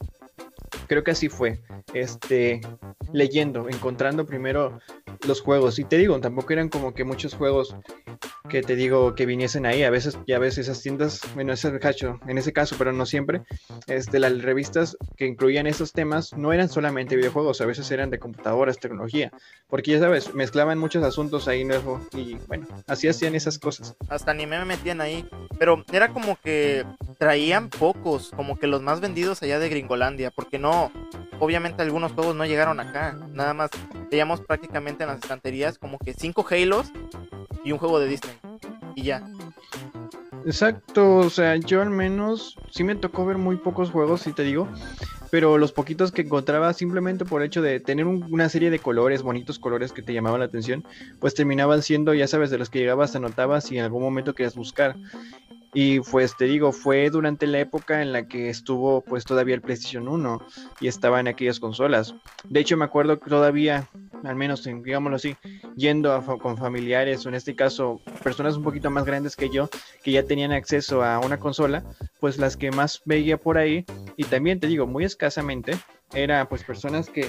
creo 0.87 1.03
que 1.03 1.12
así 1.12 1.29
fue. 1.29 1.61
Este, 1.94 2.61
leyendo, 3.12 3.69
encontrando 3.69 4.26
primero 4.26 4.81
los 5.27 5.41
juegos. 5.41 5.79
Y 5.79 5.85
te 5.85 5.97
digo, 5.97 6.20
tampoco 6.20 6.53
eran 6.53 6.69
como 6.69 6.93
que 6.93 7.05
muchos 7.05 7.35
juegos 7.35 7.75
que 8.55 8.62
te 8.62 8.77
digo 8.77 9.17
que 9.17 9.27
viniesen 9.27 9.67
ahí. 9.67 9.83
A 9.83 9.91
veces, 9.91 10.17
ya 10.29 10.39
ves 10.39 10.59
esas 10.59 10.81
tiendas, 10.81 11.21
bueno, 11.35 11.53
ese 11.53 11.77
cacho, 11.81 12.21
en 12.29 12.39
ese 12.39 12.53
caso, 12.53 12.77
pero 12.79 12.93
no 12.93 13.05
siempre. 13.05 13.43
Este, 13.89 14.21
las 14.21 14.43
revistas 14.43 14.96
que 15.17 15.27
incluían 15.27 15.67
esos 15.67 15.93
temas 15.93 16.32
no 16.34 16.53
eran 16.53 16.69
solamente 16.69 17.17
videojuegos, 17.17 17.61
a 17.61 17.67
veces 17.67 17.91
eran 17.91 18.11
de 18.11 18.20
computadoras, 18.20 18.79
tecnología. 18.79 19.32
Porque 19.67 19.91
ya 19.91 19.99
sabes, 19.99 20.34
mezclaban 20.34 20.79
muchos 20.79 21.03
asuntos 21.03 21.49
ahí 21.49 21.65
nuevo. 21.65 22.01
Y 22.13 22.34
bueno, 22.46 22.69
así 22.87 23.08
hacían 23.08 23.34
esas 23.34 23.58
cosas. 23.58 23.96
hasta 24.08 24.31
anime 24.31 24.61
me 24.61 24.67
metían 24.67 25.01
ahí. 25.01 25.29
Pero 25.58 25.84
era 25.93 26.13
como 26.13 26.37
que 26.37 26.87
traían 27.19 27.70
pocos, 27.70 28.31
como 28.37 28.56
que 28.56 28.69
los 28.69 28.82
más 28.82 29.01
vendidos 29.01 29.43
allá 29.43 29.58
de 29.58 29.69
Gringolandia, 29.69 30.31
porque 30.31 30.61
no, 30.61 30.93
obviamente 31.41 31.82
algunos 31.82 32.13
juegos 32.13 32.37
no 32.37 32.46
llegaron 32.46 32.79
acá. 32.79 33.19
Nada 33.32 33.53
más 33.53 33.70
veíamos 34.13 34.43
prácticamente 34.43 35.03
en 35.03 35.08
las 35.08 35.19
estanterías 35.19 35.77
como 35.77 35.99
que 35.99 36.15
cinco 36.15 36.46
Halos 36.49 36.93
y 37.65 37.73
un 37.73 37.79
juego 37.79 37.99
de 37.99 38.09
Disney. 38.09 38.37
Y 38.94 39.03
ya. 39.03 39.27
Exacto, 40.47 41.17
o 41.17 41.31
sea, 41.31 41.56
yo 41.56 41.81
al 41.81 41.91
menos 41.91 42.55
sí 42.71 42.85
me 42.85 42.94
tocó 42.94 43.25
ver 43.25 43.39
muy 43.39 43.56
pocos 43.56 43.91
juegos, 43.91 44.21
si 44.21 44.33
te 44.33 44.43
digo, 44.43 44.69
pero 45.31 45.56
los 45.56 45.73
poquitos 45.73 46.13
que 46.13 46.23
encontraba 46.23 46.73
simplemente 46.75 47.25
por 47.25 47.43
hecho 47.43 47.63
de 47.63 47.81
tener 47.81 48.06
un- 48.06 48.27
una 48.31 48.49
serie 48.51 48.71
de 48.71 48.79
colores, 48.79 49.23
bonitos 49.23 49.59
colores 49.59 49.93
que 49.93 50.03
te 50.03 50.13
llamaban 50.13 50.41
la 50.41 50.47
atención, 50.47 50.85
pues 51.19 51.35
terminaban 51.35 51.83
siendo, 51.83 52.13
ya 52.13 52.27
sabes, 52.29 52.51
de 52.51 52.59
los 52.59 52.69
que 52.69 52.81
llegabas, 52.81 53.17
anotabas 53.17 53.73
y 53.73 53.79
en 53.79 53.85
algún 53.85 54.03
momento 54.03 54.35
querías 54.35 54.55
buscar. 54.55 54.99
Y 55.73 55.99
pues 56.01 56.37
te 56.37 56.44
digo, 56.44 56.71
fue 56.73 57.11
durante 57.11 57.47
la 57.49 57.59
época 57.59 58.01
en 58.01 58.13
la 58.13 58.29
que 58.29 58.49
estuvo 58.49 59.01
pues 59.03 59.25
todavía 59.25 59.56
el 59.56 59.61
PlayStation 59.63 60.06
1 60.06 60.39
y 60.79 60.87
estaba 60.87 61.19
en 61.19 61.27
aquellas 61.27 61.59
consolas. 61.59 62.15
De 62.49 62.61
hecho 62.61 62.77
me 62.77 62.85
acuerdo 62.85 63.19
que 63.19 63.29
todavía, 63.31 63.89
al 64.26 64.36
menos 64.36 64.66
en- 64.66 64.82
digámoslo 64.82 65.16
así, 65.16 65.36
yendo 65.76 66.12
a 66.12 66.22
con 66.38 66.56
familiares 66.56 67.24
o 67.24 67.28
en 67.28 67.34
este 67.34 67.54
caso 67.54 68.00
personas 68.22 68.56
un 68.56 68.62
poquito 68.64 68.90
más 68.90 69.04
grandes 69.04 69.36
que 69.36 69.50
yo, 69.50 69.69
que 70.02 70.12
ya 70.12 70.22
tenían 70.24 70.52
acceso 70.52 71.02
a 71.02 71.19
una 71.20 71.38
consola, 71.38 71.84
pues 72.20 72.38
las 72.38 72.56
que 72.56 72.70
más 72.70 73.02
veía 73.04 73.36
por 73.38 73.58
ahí, 73.58 73.84
y 74.16 74.24
también 74.24 74.60
te 74.60 74.66
digo, 74.66 74.86
muy 74.86 75.04
escasamente, 75.04 75.72
era 76.12 76.48
pues 76.48 76.62
personas 76.64 77.08
que 77.10 77.26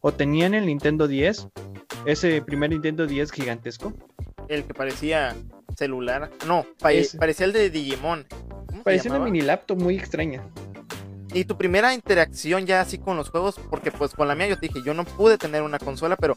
o 0.00 0.12
tenían 0.12 0.54
el 0.54 0.66
Nintendo 0.66 1.06
10, 1.06 1.48
ese 2.06 2.42
primer 2.42 2.70
Nintendo 2.70 3.06
10 3.06 3.30
gigantesco, 3.30 3.92
El 4.48 4.64
que 4.64 4.74
parecía 4.74 5.36
celular. 5.76 6.30
No, 6.46 6.66
parecía 6.80 7.46
el 7.46 7.52
de 7.52 7.70
Digimon. 7.70 8.26
¿Cómo 8.66 8.78
se 8.78 8.84
parecía 8.84 9.10
una 9.12 9.20
mini 9.24 9.40
laptop 9.40 9.80
muy 9.80 9.96
extraña. 9.96 10.42
Y 11.34 11.46
tu 11.46 11.56
primera 11.56 11.94
interacción 11.94 12.66
ya 12.66 12.80
así 12.82 12.98
con 12.98 13.16
los 13.16 13.30
juegos, 13.30 13.58
porque 13.70 13.90
pues 13.90 14.12
con 14.12 14.28
la 14.28 14.34
mía 14.34 14.48
yo 14.48 14.58
te 14.58 14.68
dije, 14.68 14.82
yo 14.84 14.92
no 14.92 15.04
pude 15.04 15.38
tener 15.38 15.62
una 15.62 15.78
consola, 15.78 16.16
pero 16.16 16.34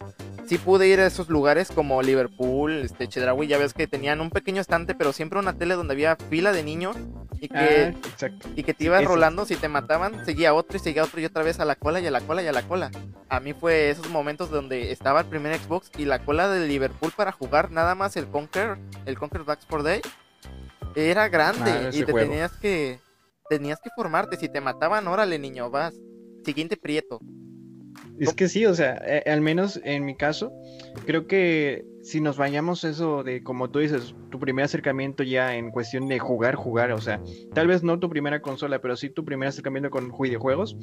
sí 0.48 0.58
pude 0.58 0.88
ir 0.88 1.02
a 1.02 1.06
esos 1.06 1.28
lugares 1.28 1.70
como 1.70 2.02
Liverpool, 2.02 2.72
este 2.84 3.08
Chedraui, 3.10 3.48
ya 3.48 3.58
ves 3.58 3.74
que 3.74 3.88
tenían 3.88 4.22
un 4.22 4.30
pequeño 4.30 4.62
estante, 4.62 4.96
pero 4.96 5.12
siempre 5.12 5.38
una 5.40 5.54
tele 5.58 5.76
donde 5.76 5.94
había 5.96 6.16
fila 6.16 6.54
de 6.54 6.64
niños 6.64 6.96
Y 7.42 7.50
que, 7.50 7.94
Ah, 8.24 8.30
y 8.56 8.64
que 8.64 8.74
te 8.74 8.86
ibas 8.86 9.04
rolando, 9.04 9.46
si 9.46 9.58
te 9.58 9.68
mataban, 9.68 10.24
seguía 10.26 10.54
otro 10.54 10.78
y 10.78 10.80
seguía 10.80 11.04
otro 11.04 11.20
y 11.20 11.26
otra 11.26 11.44
vez 11.44 11.60
a 11.60 11.66
la 11.66 11.76
cola 11.76 12.00
y 12.00 12.08
a 12.08 12.12
la 12.12 12.22
cola 12.22 12.42
y 12.42 12.48
a 12.48 12.54
la 12.54 12.62
cola. 12.64 12.90
A 13.28 13.42
mí 13.42 13.54
fue 13.54 13.90
esos 13.90 14.10
momentos 14.10 14.50
donde 14.50 14.94
estaba 14.94 15.20
el 15.20 15.26
primer 15.26 15.60
Xbox 15.60 15.92
y 15.98 16.06
la 16.06 16.20
cola 16.20 16.48
de 16.48 16.66
Liverpool 16.66 17.12
para 17.14 17.34
jugar 17.34 17.70
nada 17.72 17.94
más 17.96 18.16
el 18.16 18.28
Conquer, 18.28 18.78
el 19.06 19.20
Conquer 19.20 19.44
Back 19.44 19.60
for 19.68 19.84
Day, 19.84 20.00
era 20.96 21.28
grande 21.28 21.70
Ah, 21.72 21.90
y 21.92 22.04
te 22.04 22.12
juego. 22.14 22.30
tenías 22.30 22.54
que 22.54 23.00
tenías 23.50 23.80
que 23.82 23.90
formarte. 23.96 24.38
Si 24.38 24.50
te 24.50 24.62
mataban, 24.62 25.08
órale 25.08 25.40
niño, 25.40 25.70
vas. 25.70 25.96
Siguiente 26.44 26.78
prieto. 26.78 27.20
Es 28.20 28.34
que 28.34 28.48
sí, 28.48 28.66
o 28.66 28.74
sea, 28.74 29.02
eh, 29.06 29.24
al 29.30 29.42
menos 29.42 29.80
en 29.84 30.06
mi 30.06 30.16
caso, 30.16 30.52
creo 31.06 31.28
que 31.28 31.86
si 32.02 32.22
nos 32.22 32.38
vayamos 32.38 32.84
eso 32.84 33.24
de, 33.24 33.44
como 33.44 33.70
tú 33.70 33.80
dices, 33.80 34.16
tu 34.30 34.40
primer 34.40 34.66
acercamiento 34.66 35.24
ya 35.24 35.56
en 35.56 35.72
cuestión 35.72 36.08
de 36.08 36.20
jugar, 36.20 36.56
jugar, 36.56 36.92
o 36.92 37.02
sea, 37.02 37.22
tal 37.54 37.68
vez 37.68 37.84
no 37.84 38.00
tu 38.00 38.10
primera 38.10 38.42
consola, 38.42 38.80
pero 38.80 38.96
sí 38.96 39.10
tu 39.10 39.26
primer 39.26 39.50
acercamiento 39.50 39.90
con 39.90 40.12
videojuegos, 40.18 40.78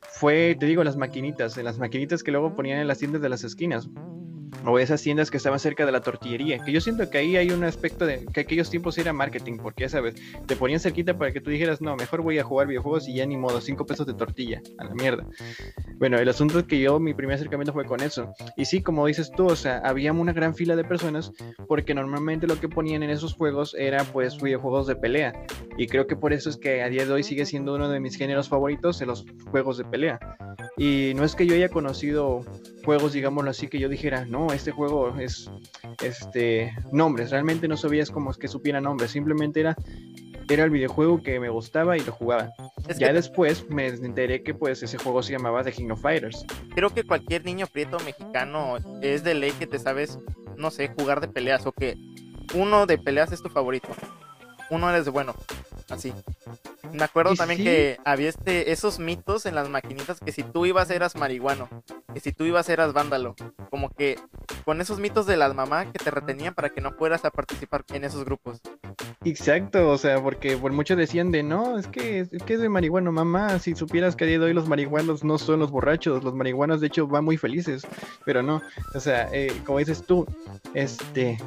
fue, 0.00 0.56
te 0.58 0.66
digo, 0.66 0.84
las 0.84 0.96
maquinitas, 0.96 1.58
en 1.58 1.64
las 1.64 1.78
maquinitas 1.78 2.22
que 2.22 2.30
luego 2.30 2.54
ponían 2.54 2.78
en 2.78 2.88
las 2.88 2.98
tiendas 2.98 3.20
de 3.20 3.28
las 3.28 3.44
esquinas. 3.44 3.88
O 4.64 4.78
esas 4.78 5.02
tiendas 5.02 5.30
que 5.30 5.36
estaban 5.36 5.58
cerca 5.58 5.84
de 5.86 5.92
la 5.92 6.00
tortillería. 6.00 6.58
Que 6.58 6.72
yo 6.72 6.80
siento 6.80 7.08
que 7.10 7.18
ahí 7.18 7.36
hay 7.36 7.50
un 7.50 7.64
aspecto 7.64 8.06
de 8.06 8.24
que 8.32 8.40
aquellos 8.40 8.70
tiempos 8.70 8.96
era 8.98 9.12
marketing, 9.12 9.58
porque 9.58 9.82
ya 9.82 9.88
sabes, 9.88 10.14
te 10.46 10.56
ponían 10.56 10.80
cerquita 10.80 11.16
para 11.18 11.32
que 11.32 11.40
tú 11.40 11.50
dijeras, 11.50 11.80
no, 11.80 11.96
mejor 11.96 12.22
voy 12.22 12.38
a 12.38 12.44
jugar 12.44 12.66
videojuegos 12.66 13.08
y 13.08 13.14
ya 13.14 13.26
ni 13.26 13.36
modo, 13.36 13.60
cinco 13.60 13.86
pesos 13.86 14.06
de 14.06 14.14
tortilla, 14.14 14.62
a 14.78 14.84
la 14.84 14.94
mierda. 14.94 15.26
Bueno, 15.98 16.18
el 16.18 16.28
asunto 16.28 16.60
es 16.60 16.64
que 16.64 16.80
yo, 16.80 16.98
mi 17.00 17.14
primer 17.14 17.36
acercamiento 17.36 17.72
fue 17.72 17.84
con 17.84 18.00
eso. 18.00 18.32
Y 18.56 18.64
sí, 18.64 18.82
como 18.82 19.06
dices 19.06 19.30
tú, 19.30 19.46
o 19.46 19.56
sea, 19.56 19.78
había 19.78 20.12
una 20.12 20.32
gran 20.32 20.54
fila 20.54 20.76
de 20.76 20.84
personas 20.84 21.32
porque 21.68 21.94
normalmente 21.94 22.46
lo 22.46 22.58
que 22.58 22.68
ponían 22.68 23.02
en 23.02 23.10
esos 23.10 23.34
juegos 23.34 23.74
era 23.78 24.04
pues 24.04 24.40
videojuegos 24.40 24.86
de 24.86 24.96
pelea. 24.96 25.32
Y 25.76 25.86
creo 25.86 26.06
que 26.06 26.16
por 26.16 26.32
eso 26.32 26.50
es 26.50 26.56
que 26.56 26.82
a 26.82 26.88
día 26.88 27.06
de 27.06 27.12
hoy 27.12 27.22
sigue 27.22 27.46
siendo 27.46 27.74
uno 27.74 27.88
de 27.88 28.00
mis 28.00 28.16
géneros 28.16 28.48
favoritos 28.48 29.00
en 29.00 29.08
los 29.08 29.24
juegos 29.50 29.78
de 29.78 29.84
pelea. 29.84 30.20
Y 30.76 31.12
no 31.16 31.24
es 31.24 31.34
que 31.34 31.46
yo 31.46 31.54
haya 31.54 31.68
conocido 31.68 32.44
juegos, 32.84 33.12
digámoslo 33.12 33.50
así, 33.50 33.68
que 33.68 33.78
yo 33.78 33.88
dijera, 33.88 34.24
no, 34.24 34.52
este 34.52 34.70
juego 34.70 35.18
es 35.18 35.50
este 36.02 36.74
nombres. 36.92 37.30
Realmente 37.30 37.68
no 37.68 37.76
sabías 37.76 38.10
cómo 38.10 38.30
es 38.30 38.36
que 38.36 38.48
supiera 38.48 38.80
nombres, 38.80 39.10
simplemente 39.10 39.60
era 39.60 39.76
era 40.48 40.64
el 40.64 40.70
videojuego 40.70 41.22
que 41.22 41.40
me 41.40 41.48
gustaba 41.48 41.96
y 41.96 42.00
lo 42.00 42.12
jugaba. 42.12 42.52
Es 42.88 42.98
ya 42.98 43.08
que 43.08 43.14
después 43.14 43.68
me 43.70 43.86
enteré 43.86 44.42
que 44.42 44.54
pues 44.54 44.82
ese 44.82 44.98
juego 44.98 45.22
se 45.22 45.32
llamaba 45.32 45.62
The 45.62 45.72
King 45.72 45.90
of 45.90 46.02
Fighters. 46.02 46.44
creo 46.74 46.90
que 46.90 47.04
cualquier 47.04 47.44
niño 47.44 47.66
prieto 47.66 47.98
mexicano 48.00 48.76
es 49.00 49.24
de 49.24 49.34
ley 49.34 49.52
que 49.52 49.66
te 49.66 49.78
sabes, 49.78 50.18
no 50.56 50.70
sé, 50.70 50.88
jugar 50.88 51.20
de 51.20 51.28
peleas 51.28 51.66
o 51.66 51.72
que 51.72 51.96
uno 52.54 52.86
de 52.86 52.98
peleas 52.98 53.32
es 53.32 53.42
tu 53.42 53.48
favorito. 53.48 53.88
Uno 54.70 54.88
eres 54.88 55.08
bueno, 55.08 55.34
así. 55.90 56.12
Me 56.92 57.04
acuerdo 57.04 57.34
Y 57.34 57.36
también 57.36 57.58
sí. 57.58 57.64
que 57.64 57.98
había 58.04 58.28
este, 58.28 58.72
esos 58.72 58.98
mitos 58.98 59.46
en 59.46 59.54
las 59.54 59.68
maquinitas 59.68 60.18
que 60.20 60.32
si 60.32 60.42
tú 60.42 60.66
ibas 60.66 60.90
eras 60.90 61.14
marihuano, 61.14 61.68
que 62.12 62.20
si 62.20 62.32
tú 62.32 62.44
ibas 62.44 62.68
eras 62.68 62.92
vándalo. 62.92 63.34
Como 63.70 63.90
que 63.90 64.18
con 64.64 64.80
esos 64.80 64.98
mitos 64.98 65.26
de 65.26 65.36
las 65.36 65.54
mamás 65.54 65.86
que 65.86 65.98
te 65.98 66.10
retenían 66.10 66.54
para 66.54 66.70
que 66.70 66.80
no 66.80 66.92
fueras 66.92 67.24
a 67.24 67.30
participar 67.30 67.84
en 67.92 68.04
esos 68.04 68.24
grupos. 68.24 68.60
Exacto, 69.24 69.88
o 69.88 69.98
sea, 69.98 70.20
porque 70.22 70.56
por 70.56 70.72
mucho 70.72 70.96
decían 70.96 71.30
de 71.30 71.42
no, 71.42 71.78
es 71.78 71.86
que 71.86 72.20
es 72.20 72.42
que 72.44 72.54
es 72.54 72.60
de 72.60 72.68
marihuano, 72.68 73.12
mamá, 73.12 73.58
si 73.58 73.74
supieras 73.74 74.16
que 74.16 74.24
a 74.24 74.26
día 74.26 74.38
de 74.38 74.46
hoy 74.46 74.52
los 74.52 74.68
marihuanos 74.68 75.24
no 75.24 75.38
son 75.38 75.60
los 75.60 75.70
borrachos, 75.70 76.24
los 76.24 76.34
marihuanos 76.34 76.80
de 76.80 76.88
hecho 76.88 77.06
van 77.06 77.24
muy 77.24 77.36
felices, 77.36 77.86
pero 78.24 78.42
no, 78.42 78.60
o 78.94 79.00
sea, 79.00 79.28
eh, 79.32 79.52
como 79.64 79.78
dices 79.78 80.04
tú, 80.04 80.26
este 80.74 81.38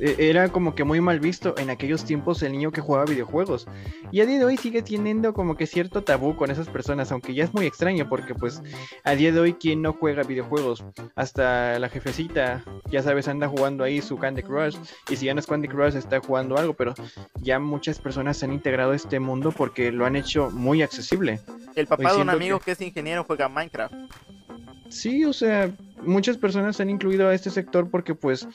era 0.00 0.48
como 0.48 0.74
que 0.74 0.84
muy 0.84 1.00
mal 1.00 1.20
visto 1.20 1.54
en 1.58 1.70
aquellos 1.70 2.04
tiempos 2.04 2.42
el 2.42 2.52
niño 2.52 2.72
que 2.72 2.80
jugaba 2.80 3.04
videojuegos. 3.04 3.66
Y 4.10 4.20
a 4.20 4.26
día 4.26 4.38
de 4.38 4.44
hoy 4.44 4.56
sigue 4.56 4.82
teniendo 4.82 5.32
como 5.34 5.56
que 5.56 5.66
cierto 5.66 6.02
tabú 6.02 6.36
con 6.36 6.50
esas 6.50 6.68
personas, 6.68 7.12
aunque 7.12 7.34
ya 7.34 7.44
es 7.44 7.52
muy 7.54 7.66
extraño 7.66 8.08
porque 8.08 8.34
pues 8.34 8.62
a 9.04 9.12
día 9.14 9.30
de 9.32 9.40
hoy 9.40 9.52
quien 9.54 9.82
no 9.82 9.92
juega 9.92 10.22
videojuegos, 10.22 10.84
hasta 11.16 11.78
la 11.78 11.88
jefecita, 11.88 12.64
ya 12.90 13.02
sabes, 13.02 13.28
anda 13.28 13.48
jugando 13.48 13.84
ahí 13.84 14.00
su 14.02 14.16
Candy 14.16 14.42
Crush 14.42 14.76
y 15.10 15.16
si 15.16 15.26
ya 15.26 15.34
no 15.34 15.40
es 15.40 15.46
Candy 15.46 15.68
Crush 15.68 15.94
está 15.96 16.20
jugando 16.20 16.56
algo, 16.56 16.74
pero 16.74 16.94
ya 17.42 17.58
muchas 17.58 17.98
personas 17.98 18.36
se 18.38 18.46
han 18.46 18.52
integrado 18.52 18.92
a 18.92 18.96
este 18.96 19.20
mundo 19.20 19.52
porque 19.52 19.92
lo 19.92 20.06
han 20.06 20.16
hecho 20.16 20.50
muy 20.50 20.82
accesible. 20.82 21.40
El 21.76 21.86
papá 21.86 22.12
de 22.14 22.20
un 22.22 22.30
amigo 22.30 22.58
que- 22.58 22.64
que 22.66 22.70
es 22.72 22.80
ingeniero 22.80 23.24
juega 23.24 23.48
Minecraft. 23.48 23.94
Sí, 24.88 25.24
o 25.24 25.32
sea, 25.32 25.70
muchas 26.02 26.36
personas 26.36 26.80
han 26.80 26.90
incluido 26.90 27.28
a 27.28 27.34
este 27.34 27.50
sector 27.50 27.90
porque 27.90 28.14
pues 28.14 28.46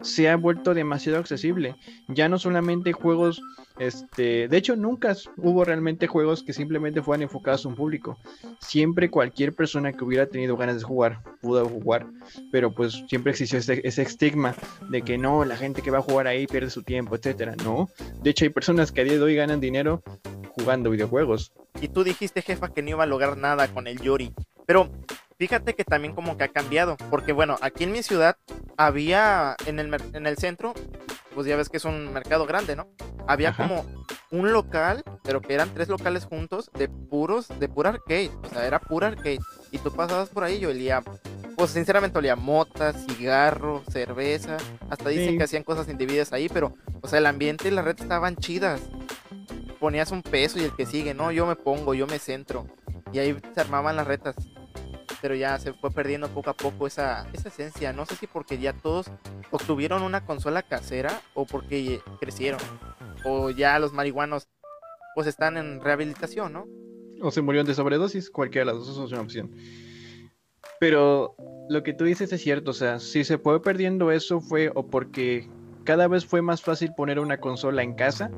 se 0.00 0.28
ha 0.28 0.36
vuelto 0.36 0.74
demasiado 0.74 1.18
accesible. 1.18 1.76
Ya 2.08 2.28
no 2.28 2.38
solamente 2.38 2.92
juegos, 2.92 3.42
este, 3.78 4.48
de 4.48 4.56
hecho 4.56 4.76
nunca 4.76 5.16
hubo 5.36 5.64
realmente 5.64 6.06
juegos 6.06 6.42
que 6.42 6.52
simplemente 6.52 7.02
fueran 7.02 7.22
enfocados 7.22 7.64
a 7.64 7.68
un 7.68 7.76
público. 7.76 8.18
Siempre 8.60 9.10
cualquier 9.10 9.54
persona 9.54 9.92
que 9.92 10.04
hubiera 10.04 10.26
tenido 10.26 10.56
ganas 10.56 10.78
de 10.78 10.84
jugar 10.84 11.22
pudo 11.40 11.68
jugar, 11.68 12.06
pero 12.50 12.74
pues 12.74 13.04
siempre 13.08 13.32
existió 13.32 13.58
ese, 13.58 13.80
ese 13.84 14.02
estigma 14.02 14.54
de 14.88 15.02
que 15.02 15.18
no, 15.18 15.44
la 15.44 15.56
gente 15.56 15.82
que 15.82 15.90
va 15.90 15.98
a 15.98 16.02
jugar 16.02 16.26
ahí 16.26 16.46
pierde 16.46 16.70
su 16.70 16.82
tiempo, 16.82 17.16
etcétera. 17.16 17.54
No, 17.64 17.88
de 18.22 18.30
hecho 18.30 18.44
hay 18.44 18.50
personas 18.50 18.92
que 18.92 19.00
a 19.00 19.04
día 19.04 19.14
de 19.14 19.22
hoy 19.22 19.34
ganan 19.34 19.60
dinero 19.60 20.02
jugando 20.56 20.90
videojuegos. 20.90 21.52
Y 21.80 21.88
tú 21.88 22.04
dijiste, 22.04 22.42
jefa, 22.42 22.72
que 22.72 22.82
no 22.82 22.90
iba 22.90 23.04
a 23.04 23.06
lograr 23.06 23.36
nada 23.36 23.68
con 23.68 23.86
el 23.86 24.00
Yori. 24.00 24.32
Pero 24.66 24.90
fíjate 25.42 25.74
que 25.74 25.82
también 25.82 26.14
como 26.14 26.36
que 26.36 26.44
ha 26.44 26.48
cambiado. 26.48 26.96
Porque 27.10 27.32
bueno, 27.32 27.56
aquí 27.62 27.82
en 27.82 27.90
mi 27.92 28.04
ciudad 28.04 28.36
había 28.76 29.56
en 29.66 29.80
el, 29.80 29.92
en 30.12 30.26
el 30.28 30.36
centro, 30.36 30.72
pues 31.34 31.48
ya 31.48 31.56
ves 31.56 31.68
que 31.68 31.78
es 31.78 31.84
un 31.84 32.12
mercado 32.12 32.46
grande, 32.46 32.76
¿no? 32.76 32.86
Había 33.26 33.48
Ajá. 33.50 33.66
como 33.66 33.84
un 34.30 34.52
local, 34.52 35.02
pero 35.24 35.40
que 35.40 35.54
eran 35.54 35.74
tres 35.74 35.88
locales 35.88 36.26
juntos 36.26 36.70
de 36.78 36.88
puros, 36.88 37.48
de 37.58 37.68
pura 37.68 37.90
arcade. 37.90 38.30
O 38.44 38.48
sea, 38.50 38.66
era 38.66 38.78
pura 38.78 39.08
arcade. 39.08 39.40
Y 39.72 39.78
tú 39.78 39.92
pasabas 39.92 40.28
por 40.28 40.44
ahí 40.44 40.58
y 40.58 40.66
olía, 40.66 41.02
pues 41.56 41.70
sinceramente 41.70 42.18
olía 42.18 42.36
mota, 42.36 42.92
cigarro, 42.92 43.82
cerveza. 43.90 44.58
Hasta 44.90 45.08
dicen 45.08 45.30
Sí. 45.32 45.38
que 45.38 45.44
hacían 45.44 45.64
cosas 45.64 45.88
indebidas 45.88 46.32
ahí, 46.32 46.48
pero, 46.48 46.74
o 47.00 47.08
sea, 47.08 47.18
el 47.18 47.26
ambiente 47.26 47.66
y 47.66 47.72
la 47.72 47.82
red 47.82 48.00
estaban 48.00 48.36
chidas 48.36 48.80
ponías 49.80 50.12
un 50.12 50.22
peso 50.22 50.60
y 50.60 50.62
el 50.62 50.76
que 50.76 50.86
sigue, 50.86 51.12
no, 51.12 51.32
yo 51.32 51.44
me 51.44 51.56
pongo, 51.56 51.92
yo 51.92 52.06
me 52.06 52.20
centro. 52.20 52.68
Y 53.12 53.18
ahí 53.18 53.36
se 53.52 53.60
armaban 53.60 53.96
las 53.96 54.06
retas. 54.06 54.36
Pero 55.22 55.34
ya 55.34 55.58
se 55.58 55.72
fue 55.72 55.90
perdiendo 55.90 56.28
poco 56.28 56.50
a 56.50 56.54
poco 56.54 56.86
esa, 56.86 57.26
esa 57.32 57.48
esencia. 57.48 57.92
No 57.94 58.04
sé 58.04 58.16
si 58.16 58.26
porque 58.26 58.58
ya 58.58 58.74
todos 58.74 59.10
obtuvieron 59.50 60.02
una 60.02 60.26
consola 60.26 60.62
casera 60.62 61.22
o 61.32 61.46
porque 61.46 62.00
crecieron. 62.20 62.60
O 63.24 63.48
ya 63.50 63.78
los 63.78 63.94
marihuanos 63.94 64.48
pues 65.14 65.26
están 65.26 65.56
en 65.56 65.80
rehabilitación, 65.80 66.52
¿no? 66.52 66.66
o 67.22 67.30
se 67.30 67.40
murieron 67.40 67.66
de 67.66 67.74
sobredosis, 67.74 68.30
cualquiera 68.30 68.66
de 68.66 68.76
las 68.76 68.86
dos 68.86 68.98
es 68.98 69.12
una 69.12 69.22
opción. 69.22 69.50
Pero 70.80 71.36
lo 71.68 71.82
que 71.82 71.94
tú 71.94 72.04
dices 72.04 72.32
es 72.32 72.42
cierto, 72.42 72.72
o 72.72 72.74
sea, 72.74 72.98
si 72.98 73.24
se 73.24 73.38
fue 73.38 73.62
perdiendo 73.62 74.10
eso 74.10 74.40
fue 74.40 74.70
o 74.74 74.88
porque 74.88 75.48
cada 75.84 76.08
vez 76.08 76.26
fue 76.26 76.42
más 76.42 76.62
fácil 76.62 76.92
poner 76.96 77.18
una 77.18 77.38
consola 77.38 77.82
en 77.82 77.94
casa 77.94 78.30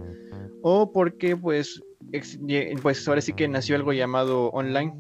o 0.63 0.93
porque 0.93 1.37
pues, 1.37 1.83
pues 2.83 3.09
ahora 3.09 3.21
sí 3.21 3.33
que 3.33 3.49
nació 3.49 3.77
algo 3.77 3.93
llamado 3.93 4.51
online. 4.51 4.95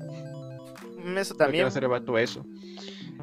Mm, 1.04 1.18
Eso 1.18 1.34
También 1.34 1.66
eso. 2.18 2.44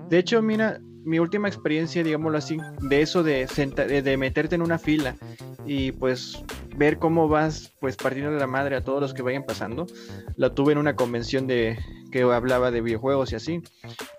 De 0.10 0.20
hecho, 0.20 0.42
mira, 0.42 0.80
mi 1.04 1.20
última 1.20 1.48
experiencia, 1.48 2.04
digámoslo 2.04 2.38
así, 2.38 2.58
de 2.82 3.02
eso 3.02 3.24
de, 3.24 3.48
de 4.04 4.18
meterte 4.18 4.56
en 4.56 4.62
una 4.62 4.78
fila 4.78 5.16
y 5.66 5.92
pues 5.94 6.44
ver 6.76 6.98
cómo 7.00 7.28
vas 7.28 7.74
pues 7.80 7.96
partiendo 7.96 8.32
de 8.32 8.40
la 8.40 8.48
madre 8.48 8.76
a 8.76 8.84
todos 8.84 9.02
los 9.02 9.14
que 9.14 9.22
vayan 9.22 9.44
pasando, 9.44 9.88
la 10.36 10.54
tuve 10.54 10.74
en 10.74 10.78
una 10.80 10.96
convención 10.96 11.48
de 11.48 11.78
que 12.12 12.22
hablaba 12.22 12.72
de 12.72 12.82
videojuegos 12.82 13.32
y 13.32 13.36
así. 13.36 13.62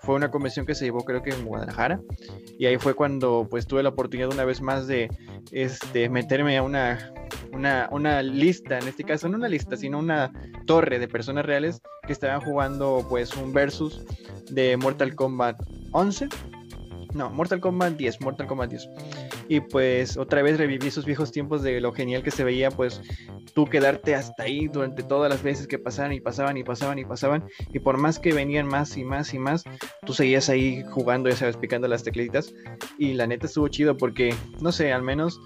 Fue 0.01 0.15
una 0.15 0.31
convención 0.31 0.65
que 0.65 0.75
se 0.75 0.85
llevó 0.85 1.05
creo 1.05 1.21
que 1.21 1.29
en 1.29 1.45
Guadalajara 1.45 2.01
y 2.59 2.65
ahí 2.65 2.77
fue 2.77 2.93
cuando 2.93 3.47
pues 3.49 3.67
tuve 3.67 3.83
la 3.83 3.89
oportunidad 3.89 4.31
una 4.31 4.45
vez 4.45 4.61
más 4.61 4.87
de 4.87 5.09
este 5.51 6.09
meterme 6.09 6.57
a 6.57 6.63
una 6.63 7.13
una, 7.51 7.87
una 7.91 8.21
lista, 8.21 8.79
en 8.79 8.87
este 8.87 9.03
caso 9.03 9.29
no 9.29 9.37
una 9.37 9.47
lista, 9.47 9.77
sino 9.77 9.99
una 9.99 10.31
torre 10.65 10.99
de 10.99 11.07
personas 11.07 11.45
reales 11.45 11.81
que 12.05 12.13
estaban 12.13 12.41
jugando 12.41 13.05
pues 13.09 13.35
un 13.35 13.53
versus 13.53 14.03
de 14.49 14.75
Mortal 14.77 15.15
Kombat 15.15 15.61
11. 15.91 16.27
No, 17.13 17.29
Mortal 17.29 17.59
Kombat 17.59 17.93
10, 17.93 18.21
Mortal 18.21 18.47
Kombat 18.47 18.69
10. 18.71 18.89
Y 19.49 19.59
pues 19.59 20.17
otra 20.17 20.41
vez 20.41 20.57
reviví 20.57 20.87
esos 20.87 21.05
viejos 21.05 21.31
tiempos 21.31 21.61
de 21.61 21.79
lo 21.81 21.93
genial 21.93 22.23
que 22.23 22.31
se 22.31 22.43
veía, 22.43 22.71
pues 22.71 23.01
tú 23.53 23.65
quedarte 23.65 24.15
hasta 24.15 24.43
ahí 24.43 24.67
durante 24.67 25.03
todas 25.03 25.29
las 25.29 25.43
veces 25.43 25.67
que 25.67 25.77
pasaban 25.77 26.13
y 26.13 26.21
pasaban 26.21 26.57
y 26.57 26.63
pasaban 26.63 26.97
y 26.99 27.05
pasaban. 27.05 27.43
Y 27.71 27.79
por 27.79 27.97
más 27.97 28.19
que 28.19 28.33
venían 28.33 28.65
más 28.67 28.97
y 28.97 29.03
más 29.03 29.33
y 29.33 29.39
más, 29.39 29.63
tú 30.05 30.13
seguías 30.13 30.49
ahí 30.49 30.83
jugando, 30.89 31.29
ya 31.29 31.35
sabes, 31.35 31.57
picando 31.57 31.87
las 31.87 32.03
teclitas. 32.03 32.53
Y 32.97 33.13
la 33.13 33.27
neta 33.27 33.45
estuvo 33.45 33.67
chido 33.67 33.95
porque, 33.97 34.33
no 34.61 34.71
sé, 34.71 34.91
al 34.91 35.03
menos 35.03 35.39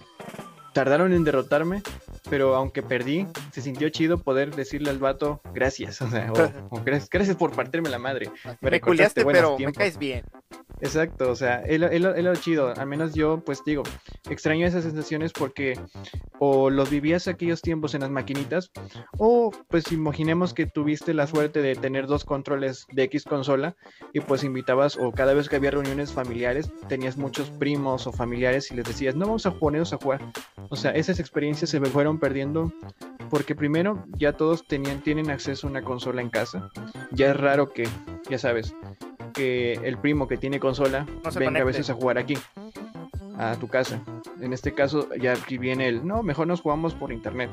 tardaron 0.74 1.12
en 1.12 1.24
derrotarme, 1.24 1.82
pero 2.30 2.56
aunque 2.56 2.84
perdí, 2.84 3.26
se 3.52 3.62
sintió 3.62 3.90
chido 3.90 4.20
poder 4.20 4.56
decirle 4.56 4.92
al 4.92 5.00
vato 5.00 5.42
gracias, 5.54 6.02
o 6.04 6.10
sea, 6.10 6.32
o- 6.32 6.78
o 6.78 6.84
gracias, 6.84 7.10
gracias 7.10 7.36
por 7.36 7.52
partirme 7.52 7.90
la 7.90 7.98
madre. 8.00 8.30
Me 8.62 8.70
recordaste 8.70 8.80
culiaste, 8.82 9.24
buenos 9.24 9.42
pero 9.42 9.58
me 9.66 9.74
caes 9.74 9.98
bien. 9.98 10.24
Exacto, 10.80 11.32
o 11.32 11.36
sea, 11.36 11.62
es 11.62 11.80
lo, 11.80 12.36
chido. 12.36 12.74
Al 12.76 12.88
menos 12.88 13.16
yo, 13.16 13.40
pues 13.44 13.64
digo, 13.66 13.84
extraño 14.30 14.68
esas 14.68 14.84
sensaciones 14.84 15.34
porque 15.34 15.80
o 16.40 16.70
los 16.70 16.90
vivías 16.90 17.28
aquellos 17.28 17.62
tiempos 17.62 17.96
en 17.96 18.02
las 18.02 18.12
maquinitas, 18.12 18.72
o 19.18 19.52
pues 19.70 19.92
imaginemos 19.92 20.54
que 20.54 20.68
tuviste 20.68 21.16
la 21.16 21.26
suerte 21.26 21.62
de 21.64 21.76
tener 21.76 22.06
dos 22.06 22.26
controles 22.26 22.86
de 22.92 23.04
X 23.04 23.24
consola 23.24 23.76
y 24.14 24.20
pues 24.20 24.44
invitabas, 24.44 24.98
o 24.98 25.12
cada 25.12 25.34
vez 25.34 25.50
que 25.50 25.56
había 25.56 25.72
reuniones 25.72 26.14
familiares, 26.14 26.72
tenías 26.88 27.18
muchos 27.18 27.50
primos 27.50 28.06
o 28.06 28.12
familiares 28.12 28.70
y 28.72 28.76
les 28.76 28.86
decías, 28.86 29.16
no 29.16 29.26
vamos 29.26 29.48
a 29.48 29.56
ponernos 29.56 29.94
a 29.94 29.98
jugar. 29.98 30.22
O 30.70 30.76
sea, 30.76 30.92
esas 30.92 31.20
experiencias 31.20 31.72
se 31.72 31.80
me 31.80 31.88
fueron 31.88 32.20
perdiendo 32.20 32.72
porque 33.32 33.56
primero 33.56 34.06
ya 34.18 34.34
todos 34.34 34.68
tenían, 34.68 35.02
tienen 35.02 35.32
acceso 35.32 35.66
a 35.66 35.72
una 35.72 35.82
consola 35.82 36.22
en 36.22 36.30
casa. 36.30 36.70
Ya 37.12 37.32
es 37.32 37.38
raro 37.38 37.74
que, 37.74 37.88
ya 38.30 38.38
sabes, 38.38 38.74
que 39.38 39.74
el 39.74 39.98
primo 39.98 40.28
que 40.28 40.38
tiene 40.38 40.60
consola 40.60 41.06
No 41.24 41.32
venga 41.32 41.62
a 41.62 41.64
veces 41.64 41.90
a 41.92 41.94
jugar 41.94 42.18
aquí, 42.18 42.36
a 43.38 43.56
tu 43.56 43.68
casa. 43.68 44.02
En 44.42 44.52
este 44.52 44.74
caso, 44.74 45.08
ya 45.16 45.34
aquí 45.34 45.58
viene 45.58 45.88
el, 45.88 46.06
no, 46.06 46.24
mejor 46.24 46.48
nos 46.48 46.62
jugamos 46.62 46.96
por 46.96 47.14
internet. 47.14 47.52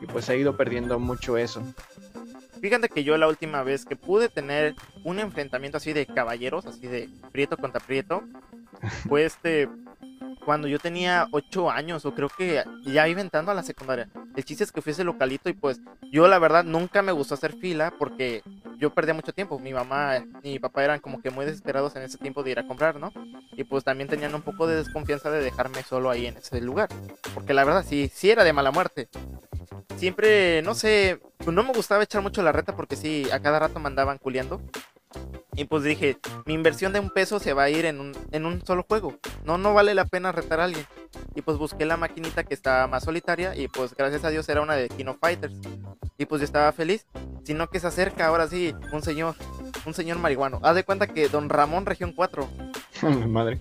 Y 0.00 0.06
pues 0.06 0.30
ha 0.30 0.36
ido 0.36 0.56
perdiendo 0.56 0.98
mucho 1.00 1.36
eso. 1.36 1.62
Fíjate 2.60 2.88
que 2.88 3.04
yo 3.04 3.18
la 3.18 3.28
última 3.28 3.62
vez 3.62 3.84
que 3.84 3.96
pude 3.96 4.28
tener 4.28 4.74
un 5.04 5.18
enfrentamiento 5.18 5.78
así 5.78 5.92
de 5.92 6.06
caballeros, 6.06 6.64
así 6.66 6.86
de 6.86 7.08
prieto 7.32 7.56
contra 7.56 7.80
prieto, 7.80 8.22
fue 9.08 9.24
este 9.24 9.68
cuando 10.44 10.68
yo 10.68 10.78
tenía 10.78 11.26
8 11.32 11.70
años 11.72 12.06
o 12.06 12.14
creo 12.14 12.28
que 12.28 12.62
ya 12.84 13.08
iba 13.08 13.20
entrando 13.20 13.50
a 13.50 13.54
la 13.54 13.64
secundaria. 13.64 14.08
El 14.36 14.44
chiste 14.44 14.62
es 14.62 14.70
que 14.70 14.80
fui 14.80 14.90
a 14.90 14.92
ese 14.92 15.02
localito 15.02 15.48
y 15.48 15.54
pues 15.54 15.80
yo 16.12 16.28
la 16.28 16.38
verdad 16.38 16.62
nunca 16.62 17.02
me 17.02 17.10
gustó 17.10 17.34
hacer 17.34 17.54
fila 17.54 17.92
porque 17.98 18.42
yo 18.78 18.90
perdía 18.90 19.14
mucho 19.14 19.32
tiempo. 19.32 19.58
Mi 19.58 19.72
mamá 19.72 20.18
y 20.42 20.52
mi 20.52 20.58
papá 20.58 20.84
eran 20.84 21.00
como 21.00 21.20
que 21.20 21.30
muy 21.30 21.44
desesperados 21.44 21.96
en 21.96 22.02
ese 22.02 22.18
tiempo 22.18 22.42
de 22.42 22.50
ir 22.52 22.58
a 22.58 22.66
comprar, 22.66 22.98
¿no? 22.98 23.12
Y 23.52 23.64
pues 23.64 23.84
también 23.84 24.08
tenían 24.08 24.34
un 24.34 24.42
poco 24.42 24.66
de 24.66 24.76
desconfianza 24.76 25.30
de 25.30 25.42
dejarme 25.42 25.82
solo 25.82 26.10
ahí 26.10 26.26
en 26.26 26.36
ese 26.36 26.60
lugar. 26.60 26.88
Porque 27.34 27.54
la 27.54 27.64
verdad 27.64 27.84
sí, 27.86 28.10
sí 28.12 28.30
era 28.30 28.44
de 28.44 28.52
mala 28.52 28.70
muerte. 28.70 29.08
Siempre, 29.96 30.62
no 30.62 30.74
sé, 30.74 31.20
pues 31.38 31.54
no 31.54 31.62
me 31.62 31.72
gustaba 31.72 32.02
echar 32.02 32.22
mucho 32.22 32.42
la 32.42 32.52
reta 32.52 32.76
porque 32.76 32.96
sí, 32.96 33.26
a 33.32 33.40
cada 33.40 33.58
rato 33.58 33.80
me 33.80 33.86
andaban 33.86 34.18
culeando. 34.18 34.60
Y 35.54 35.64
pues 35.64 35.82
dije, 35.82 36.18
mi 36.44 36.52
inversión 36.52 36.92
de 36.92 37.00
un 37.00 37.08
peso 37.08 37.38
se 37.38 37.54
va 37.54 37.64
a 37.64 37.70
ir 37.70 37.86
en 37.86 37.98
un, 37.98 38.12
en 38.30 38.44
un 38.44 38.64
solo 38.64 38.84
juego. 38.86 39.18
No, 39.44 39.56
no 39.56 39.72
vale 39.72 39.94
la 39.94 40.04
pena 40.04 40.32
retar 40.32 40.60
a 40.60 40.64
alguien. 40.64 40.84
Y 41.34 41.40
pues 41.40 41.56
busqué 41.56 41.86
la 41.86 41.96
maquinita 41.96 42.44
que 42.44 42.52
estaba 42.52 42.86
más 42.86 43.04
solitaria 43.04 43.56
y 43.56 43.68
pues 43.68 43.94
gracias 43.94 44.24
a 44.24 44.30
Dios 44.30 44.46
era 44.50 44.60
una 44.60 44.74
de 44.74 44.88
Kino 44.88 45.14
Fighters. 45.14 45.54
Y 46.18 46.26
pues 46.26 46.40
yo 46.40 46.44
estaba 46.44 46.72
feliz. 46.72 47.06
Sino 47.44 47.68
que 47.68 47.78
se 47.78 47.86
acerca 47.86 48.26
ahora 48.26 48.48
sí 48.48 48.74
un 48.92 49.02
señor, 49.02 49.34
un 49.84 49.94
señor 49.94 50.18
marihuano. 50.18 50.58
Haz 50.62 50.74
de 50.74 50.84
cuenta 50.84 51.06
que 51.06 51.28
Don 51.28 51.48
Ramón 51.48 51.86
Región 51.86 52.12
4. 52.12 52.48
Madre. 53.28 53.60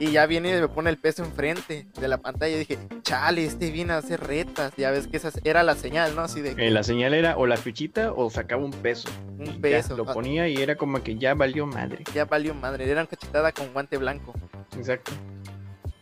Y 0.00 0.12
ya 0.12 0.26
viene 0.26 0.56
y 0.56 0.60
me 0.60 0.68
pone 0.68 0.90
el 0.90 0.96
peso 0.96 1.24
enfrente 1.24 1.88
de 2.00 2.08
la 2.08 2.18
pantalla. 2.18 2.54
Y 2.54 2.60
dije, 2.60 2.78
chale, 3.02 3.44
este 3.44 3.70
viene 3.72 3.92
a 3.94 3.96
hacer 3.98 4.20
retas. 4.20 4.72
Ya 4.76 4.92
ves 4.92 5.08
que 5.08 5.16
esa 5.16 5.30
era 5.42 5.62
la 5.64 5.74
señal, 5.74 6.14
¿no? 6.14 6.22
Así 6.22 6.40
de 6.40 6.54
Eh, 6.56 6.70
la 6.70 6.84
señal 6.84 7.14
era 7.14 7.36
o 7.36 7.46
la 7.46 7.56
fichita 7.56 8.12
o 8.12 8.30
sacaba 8.30 8.64
un 8.64 8.70
peso. 8.70 9.08
un 9.38 9.46
Y 9.46 9.58
peso. 9.58 9.96
lo 9.96 10.08
Ah, 10.08 10.14
ponía 10.14 10.48
y 10.48 10.56
era 10.56 10.76
como 10.76 11.02
que 11.02 11.18
ya 11.18 11.34
valió 11.34 11.66
madre. 11.66 12.04
ya 12.14 12.24
valió 12.26 12.54
madre. 12.54 12.84
Era 12.88 13.00
una 13.02 13.08
cachetada 13.10 13.50
con 13.52 13.72
guante 13.72 13.96
blanco. 13.98 14.32
Exacto. 14.76 15.10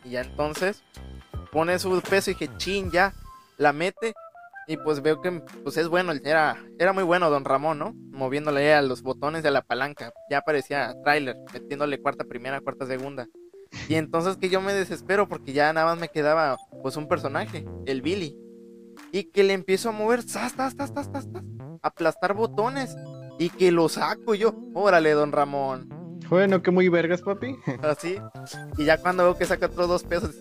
Y 0.05 0.11
ya 0.11 0.21
entonces 0.21 0.83
pone 1.51 1.77
su 1.79 1.99
peso 2.01 2.29
y 2.31 2.35
dije, 2.35 2.49
chin, 2.57 2.91
ya, 2.91 3.13
la 3.57 3.73
mete. 3.73 4.13
Y 4.67 4.75
pues 4.77 5.01
veo 5.01 5.21
que 5.21 5.41
pues 5.63 5.77
es 5.77 5.87
bueno, 5.87 6.11
era, 6.11 6.57
era 6.77 6.91
muy 6.91 7.03
bueno 7.03 7.29
Don 7.29 7.45
Ramón, 7.45 7.79
¿no? 7.79 7.93
Moviéndole 8.11 8.73
a 8.73 8.81
los 8.81 9.01
botones 9.01 9.41
de 9.41 9.51
la 9.51 9.61
palanca. 9.61 10.11
Ya 10.29 10.41
parecía 10.41 10.93
trailer, 11.03 11.37
metiéndole 11.53 12.01
cuarta 12.01 12.25
primera, 12.25 12.59
cuarta 12.59 12.85
segunda. 12.85 13.27
Y 13.87 13.95
entonces 13.95 14.37
que 14.37 14.49
yo 14.49 14.59
me 14.61 14.73
desespero 14.73 15.27
porque 15.27 15.53
ya 15.53 15.71
nada 15.71 15.87
más 15.87 15.99
me 15.99 16.09
quedaba 16.09 16.57
pues 16.81 16.97
un 16.97 17.07
personaje, 17.07 17.65
el 17.85 18.01
Billy. 18.01 18.37
Y 19.11 19.25
que 19.25 19.43
le 19.43 19.53
empiezo 19.53 19.89
a 19.89 19.93
mover, 19.93 20.21
zas, 20.23 20.53
zas, 20.53 20.75
zas, 20.75 20.91
zas, 20.93 21.09
zas, 21.11 21.27
zas, 21.31 21.43
aplastar 21.81 22.33
botones. 22.33 22.95
Y 23.39 23.49
que 23.49 23.71
lo 23.71 23.87
saco 23.87 24.35
yo. 24.35 24.55
Órale, 24.73 25.11
Don 25.11 25.31
Ramón. 25.31 25.87
Bueno, 26.29 26.61
que 26.61 26.71
muy 26.71 26.89
vergas, 26.89 27.21
papi. 27.21 27.55
Así. 27.83 28.17
Y 28.77 28.85
ya 28.85 28.97
cuando 28.97 29.23
veo 29.23 29.37
que 29.37 29.45
saca 29.45 29.67
otros 29.67 29.87
dos 29.87 30.03
pesos, 30.03 30.35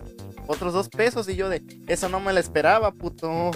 otros 0.47 0.73
dos 0.73 0.89
pesos, 0.89 1.29
y 1.29 1.37
yo 1.37 1.49
de, 1.49 1.63
eso 1.87 2.09
no 2.09 2.21
me 2.21 2.33
lo 2.33 2.41
esperaba, 2.41 2.93
puto. 2.93 3.51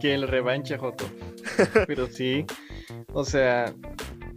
que 0.00 0.14
el 0.14 0.28
revancha, 0.28 0.78
Joto. 0.78 1.04
Pero 1.86 2.06
sí, 2.06 2.44
o 3.12 3.24
sea, 3.24 3.74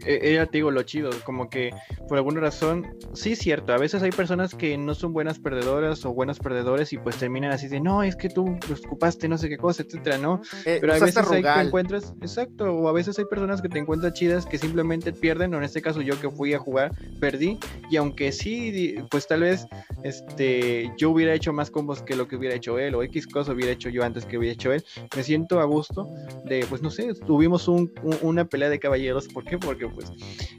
e- 0.06 0.34
era, 0.34 0.46
te 0.46 0.58
digo, 0.60 0.72
lo 0.72 0.84
chido, 0.84 1.10
como 1.26 1.50
que 1.50 1.72
por 2.08 2.18
alguna 2.18 2.39
razón, 2.41 2.86
sí 3.13 3.32
es 3.34 3.39
cierto, 3.39 3.74
a 3.74 3.78
veces 3.78 4.04
hay 4.04 4.12
personas 4.12 4.54
que 4.54 4.78
no 4.78 4.94
son 4.94 5.12
buenas 5.13 5.39
perdedoras 5.39 6.06
o 6.06 6.13
buenos 6.13 6.39
perdedores 6.39 6.94
y 6.94 6.98
pues 6.98 7.18
terminan 7.18 7.52
así 7.52 7.68
de, 7.68 7.80
no, 7.80 8.04
es 8.04 8.15
que 8.15 8.30
tú 8.30 8.58
los 8.70 8.86
ocupaste 8.86 9.28
no 9.28 9.38
sé 9.38 9.50
qué 9.50 9.58
cosa, 9.58 9.84
etcétera, 9.84 10.18
¿no? 10.18 10.41
Eh, 10.65 10.78
Pero 10.82 10.94
a 10.94 11.00
veces 11.00 11.18
hay 11.18 11.24
que 11.24 11.38
Rugal. 11.39 11.68
encuentras, 11.68 12.13
exacto, 12.22 12.65
o 12.72 12.88
a 12.88 12.91
veces 12.94 13.18
hay 13.18 13.26
personas 13.26 13.62
que 13.62 13.70
te 13.70 13.80
encuentras 13.80 14.13
chidas 14.13 14.46
que 14.46 14.58
simplemente 14.58 15.13
pierden, 15.13 15.54
o 15.54 15.58
en 15.58 15.63
este 15.63 15.82
caso 15.82 16.02
yo 16.02 16.20
que 16.20 16.30
fui 16.30 16.54
a 16.54 16.60
jugar, 16.60 16.94
perdí, 17.20 17.58
y 17.89 17.98
aunque 17.98 18.32
sí, 18.32 18.98
pues 19.10 19.28
tal 19.28 19.41
vez 19.41 19.65
este 20.04 20.91
yo 20.98 21.10
hubiera 21.10 21.34
hecho 21.34 21.52
más 21.54 21.72
combos 21.72 22.02
que 22.04 22.15
lo 22.15 22.28
que 22.28 22.36
hubiera 22.36 22.56
hecho 22.56 22.78
él, 22.78 22.94
o 22.96 23.04
X 23.04 23.26
cosa 23.28 23.54
hubiera 23.54 23.72
hecho 23.72 23.89
yo 23.89 24.04
antes 24.04 24.26
que 24.26 24.38
hubiera 24.38 24.54
hecho 24.54 24.72
él, 24.72 24.84
me 25.15 25.24
siento 25.24 25.60
a 25.60 25.65
gusto 25.65 26.08
de, 26.44 26.65
pues 26.70 26.82
no 26.82 26.91
sé, 26.91 27.13
tuvimos 27.26 27.68
un- 27.68 27.91
un- 28.04 28.18
una 28.22 28.46
pelea 28.46 28.70
de 28.70 28.80
caballeros, 28.80 29.28
¿por 29.28 29.44
qué? 29.44 29.58
Porque 29.58 29.86
pues 29.96 30.12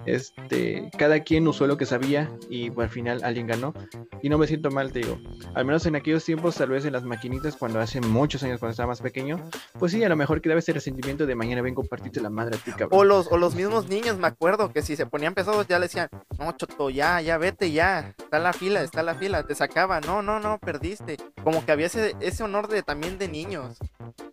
este, 0.06 0.90
cada 0.96 1.20
quien 1.20 1.46
usó 1.48 1.66
lo 1.66 1.76
que 1.76 1.86
sabía 1.86 2.30
y 2.48 2.70
pues, 2.70 2.86
al 2.86 2.90
final 2.90 3.20
alguien 3.24 3.46
ganó, 3.46 3.74
y 4.22 4.28
no 4.28 4.38
me 4.38 4.46
siento 4.46 4.70
mal, 4.70 4.92
te 4.92 5.00
digo, 5.00 5.18
al 5.54 5.64
menos 5.64 5.84
en 5.86 5.96
aquellos 5.96 6.24
tiempos, 6.24 6.54
tal 6.56 6.70
vez 6.70 6.84
en 6.84 6.92
las 6.92 7.04
maquinitas, 7.04 7.56
cuando 7.56 7.80
hace 7.80 8.00
muchos 8.00 8.42
años, 8.42 8.58
cuando 8.58 8.70
estaba 8.72 8.88
más 8.88 9.00
pequeño, 9.00 9.40
pues 9.78 9.92
sí, 9.92 10.02
a 10.02 10.08
lo 10.08 10.16
mejor 10.16 10.40
quedaba 10.40 10.58
ese 10.60 10.72
resentimiento 10.72 11.26
de 11.26 11.34
mañana 11.34 11.62
vengo 11.62 11.82
a 11.82 11.84
partirte 11.84 12.20
la 12.20 12.30
madre 12.30 12.56
a 12.56 12.58
ti, 12.58 12.70
cabrón. 12.72 12.90
O 12.92 13.04
los, 13.04 13.26
o 13.30 13.36
los 13.36 13.54
mismos 13.54 13.88
niños, 13.88 14.18
me 14.18 14.26
acuerdo 14.26 14.72
que 14.72 14.82
si 14.82 14.96
se 14.96 15.06
ponían 15.06 15.34
pesados 15.34 15.66
ya 15.66 15.78
le 15.78 15.86
decían, 15.86 16.08
no, 16.38 16.52
Choto, 16.52 16.90
ya, 16.90 17.20
ya 17.20 17.38
vete, 17.38 17.72
ya, 17.72 18.14
está 18.18 18.38
la 18.38 18.52
fila, 18.52 18.82
está 18.82 19.02
la 19.02 19.14
fila, 19.14 19.42
te 19.44 19.54
sacaba, 19.54 20.00
no, 20.00 20.22
no, 20.22 20.40
no, 20.40 20.58
perdiste. 20.58 21.16
Como 21.42 21.64
que 21.64 21.72
había 21.72 21.86
ese, 21.86 22.14
ese 22.20 22.42
honor 22.42 22.68
de 22.68 22.82
también 22.82 23.18
de 23.18 23.28
niños. 23.28 23.78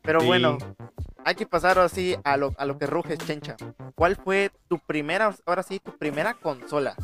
Pero 0.02 0.20
Sí. 0.22 0.28
bueno, 0.28 0.58
hay 1.26 1.36
que 1.36 1.46
pasar 1.46 1.80
así 1.80 2.16
a 2.24 2.38
lo, 2.38 2.54
a 2.58 2.66
lo 2.66 2.78
que 2.78 2.88
ruge, 2.88 3.18
Chencha. 3.18 3.56
¿Cuál 3.96 4.16
fue 4.16 4.52
tu 4.68 4.80
primera, 4.80 5.36
ahora 5.46 5.64
sí, 5.64 5.80
tu 5.80 5.98
primera 5.98 6.34
consola? 6.34 6.96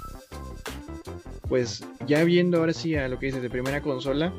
Pues 1.48 1.84
ya 2.06 2.24
viendo 2.24 2.60
ahora 2.60 2.74
sí 2.74 2.96
a 2.96 3.08
lo 3.08 3.18
que 3.18 3.28
dices 3.28 3.42
de 3.42 3.50
primera 3.50 3.82
consola, 3.82 4.34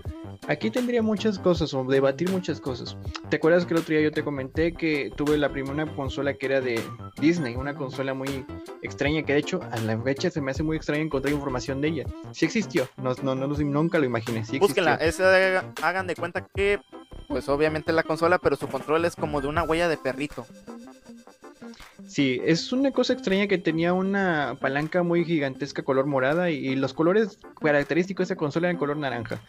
aquí 0.47 0.71
tendría 0.71 1.03
muchas 1.03 1.39
cosas 1.39 1.75
o 1.75 1.85
debatir 1.85 2.31
muchas 2.31 2.61
cosas. 2.61 2.97
¿Te 3.29 3.37
acuerdas 3.37 3.67
que 3.67 3.75
el 3.75 3.81
otro 3.81 3.95
día 3.95 4.03
yo 4.03 4.13
te 4.13 4.23
comenté 4.23 4.73
que 4.73 5.11
tuve 5.17 5.37
la 5.37 5.49
primera 5.49 5.87
consola 5.95 6.35
que 6.35 6.47
era 6.47 6.61
de 6.61 6.81
Disney, 7.21 7.57
una 7.57 7.75
consola 7.75 8.15
muy 8.15 8.45
extraña 8.83 9.25
que 9.25 9.33
de 9.33 9.41
hecho 9.41 9.61
a 9.73 9.77
la 9.79 10.01
fecha 10.01 10.31
se 10.31 10.41
me 10.41 10.53
hace 10.53 10.63
muy 10.63 10.77
extraño 10.77 11.03
encontrar 11.03 11.35
información 11.35 11.81
de 11.81 11.89
ella. 11.89 12.05
Sí 12.33 12.47
existió, 12.47 12.89
no, 12.97 13.15
no, 13.23 13.35
no, 13.35 13.47
nunca 13.49 13.99
lo 13.99 14.05
imaginé. 14.05 14.45
Sí 14.45 14.57
existió. 14.57 14.85
Búsquenla, 14.85 15.73
hagan 15.83 16.07
de 16.07 16.15
cuenta 16.15 16.47
que, 16.55 16.81
pues 17.31 17.49
obviamente 17.49 17.93
la 17.93 18.03
consola, 18.03 18.39
pero 18.39 18.57
su 18.57 18.69
control 18.69 19.05
es 19.05 19.15
como 19.15 19.41
de 19.41 19.47
una 19.47 19.63
huella 19.63 19.89
de 19.89 19.97
perrito. 19.97 20.45
Sí, 22.09 22.41
es 22.45 22.73
una 22.73 22.91
cosa 22.91 23.13
extraña 23.13 23.47
que 23.47 23.57
tenía 23.57 23.93
una 23.93 24.57
palanca 24.61 25.05
muy 25.05 25.25
gigantesca 25.25 25.85
color 25.85 26.07
morada 26.07 26.51
y, 26.51 26.75
los 26.75 26.93
colores 26.93 27.39
característicos 27.61 28.27
de 28.27 28.35
esa 28.35 28.39
consola 28.39 28.67
eran 28.67 28.79
color 28.79 28.97
naranja. 28.97 29.41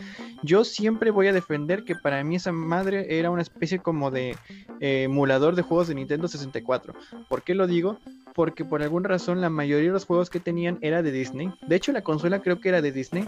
Yo 0.43 0.63
siempre 0.63 1.09
voy 1.09 1.27
a 1.27 1.33
defender 1.33 1.83
que 1.83 1.95
para 1.95 2.23
mí 2.23 2.35
esa 2.35 2.51
madre 2.51 3.17
era 3.17 3.31
una 3.31 3.41
especie 3.41 3.79
como 3.79 4.11
de 4.11 4.37
eh, 4.79 5.03
emulador 5.03 5.55
de 5.55 5.63
juegos 5.63 5.87
de 5.87 5.95
Nintendo 5.95 6.27
64. 6.27 6.93
¿Por 7.27 7.41
qué 7.41 7.55
lo 7.55 7.65
digo? 7.65 7.97
Porque 8.35 8.63
por 8.63 8.83
alguna 8.83 9.09
razón 9.09 9.41
la 9.41 9.49
mayoría 9.49 9.87
de 9.87 9.93
los 9.93 10.05
juegos 10.05 10.29
que 10.29 10.39
tenían 10.39 10.77
era 10.81 11.01
de 11.01 11.11
Disney. 11.11 11.51
De 11.65 11.77
hecho 11.77 11.91
la 11.91 12.03
consola 12.03 12.41
creo 12.41 12.59
que 12.59 12.69
era 12.69 12.83
de 12.83 12.91
Disney. 12.91 13.25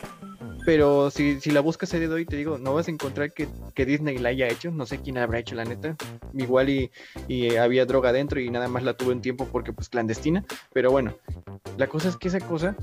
Pero 0.66 1.12
si, 1.12 1.40
si 1.42 1.52
la 1.52 1.60
buscas 1.60 1.94
a 1.94 2.00
día 2.00 2.08
de 2.08 2.14
hoy, 2.16 2.26
te 2.26 2.36
digo, 2.36 2.58
no 2.58 2.74
vas 2.74 2.88
a 2.88 2.92
encontrar 2.92 3.34
que, 3.34 3.48
que 3.74 3.86
Disney 3.86 4.18
la 4.18 4.30
haya 4.30 4.48
hecho. 4.48 4.72
No 4.72 4.86
sé 4.86 5.00
quién 5.00 5.18
habrá 5.18 5.40
hecho, 5.40 5.56
la 5.56 5.66
neta. 5.66 5.96
Igual 6.34 6.70
y, 6.70 6.92
y 7.28 7.56
había 7.56 7.86
droga 7.86 8.14
dentro 8.14 8.40
y 8.40 8.50
nada 8.50 8.68
más 8.68 8.84
la 8.84 8.96
tuve 8.96 9.14
un 9.14 9.22
tiempo 9.22 9.48
porque 9.52 9.74
pues 9.74 9.90
clandestina. 9.90 10.46
Pero 10.74 10.92
bueno, 10.92 11.16
la 11.78 11.88
cosa 11.88 12.10
es 12.10 12.18
que 12.18 12.30
esa 12.30 12.40
cosa 12.40 12.76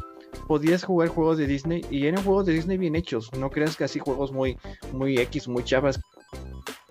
podías 0.46 0.84
jugar 0.84 1.08
juegos 1.08 1.38
de 1.38 1.46
Disney 1.46 1.84
y 1.90 2.06
eran 2.06 2.22
juegos 2.24 2.46
de 2.46 2.52
Disney 2.52 2.76
bien 2.76 2.96
hechos. 2.96 3.32
No 3.34 3.50
creas 3.50 3.76
que 3.76 3.84
así 3.84 3.98
juegos 3.98 4.32
muy, 4.32 4.58
muy 4.92 5.18
X, 5.18 5.48
muy 5.48 5.64
chavas. 5.64 6.00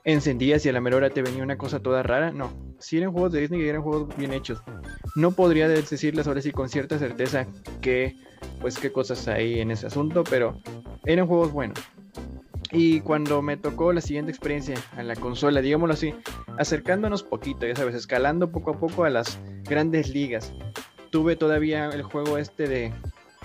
Encendías 0.05 0.65
y 0.65 0.69
a 0.69 0.73
la 0.73 0.81
mera 0.81 0.97
hora 0.97 1.09
te 1.09 1.21
venía 1.21 1.43
una 1.43 1.57
cosa 1.57 1.79
toda 1.79 2.01
rara. 2.03 2.31
No, 2.31 2.51
si 2.79 2.97
eran 2.97 3.11
juegos 3.11 3.31
de 3.31 3.41
Disney 3.41 3.61
y 3.61 3.67
eran 3.67 3.81
juegos 3.81 4.15
bien 4.17 4.33
hechos. 4.33 4.61
No 5.15 5.31
podría 5.31 5.67
decirles 5.67 6.27
ahora 6.27 6.41
sí 6.41 6.51
con 6.51 6.69
cierta 6.69 6.97
certeza 6.97 7.47
que, 7.81 8.15
pues, 8.61 8.79
qué 8.79 8.91
cosas 8.91 9.27
hay 9.27 9.59
en 9.59 9.71
ese 9.71 9.87
asunto, 9.87 10.23
pero 10.23 10.57
eran 11.05 11.27
juegos 11.27 11.51
buenos. 11.51 11.79
Y 12.71 13.01
cuando 13.01 13.41
me 13.41 13.57
tocó 13.57 13.93
la 13.93 14.01
siguiente 14.01 14.31
experiencia 14.31 14.75
a 14.95 15.01
la 15.01 15.15
consola, 15.15 15.61
digámoslo 15.61 15.93
así, 15.93 16.13
acercándonos 16.57 17.23
poquito, 17.23 17.65
ya 17.65 17.75
sabes, 17.75 17.95
escalando 17.95 18.51
poco 18.51 18.71
a 18.71 18.79
poco 18.79 19.05
a 19.05 19.09
las 19.09 19.39
grandes 19.63 20.09
ligas. 20.09 20.53
Tuve 21.09 21.35
todavía 21.35 21.89
el 21.89 22.03
juego 22.03 22.37
este 22.37 22.67
de 22.67 22.93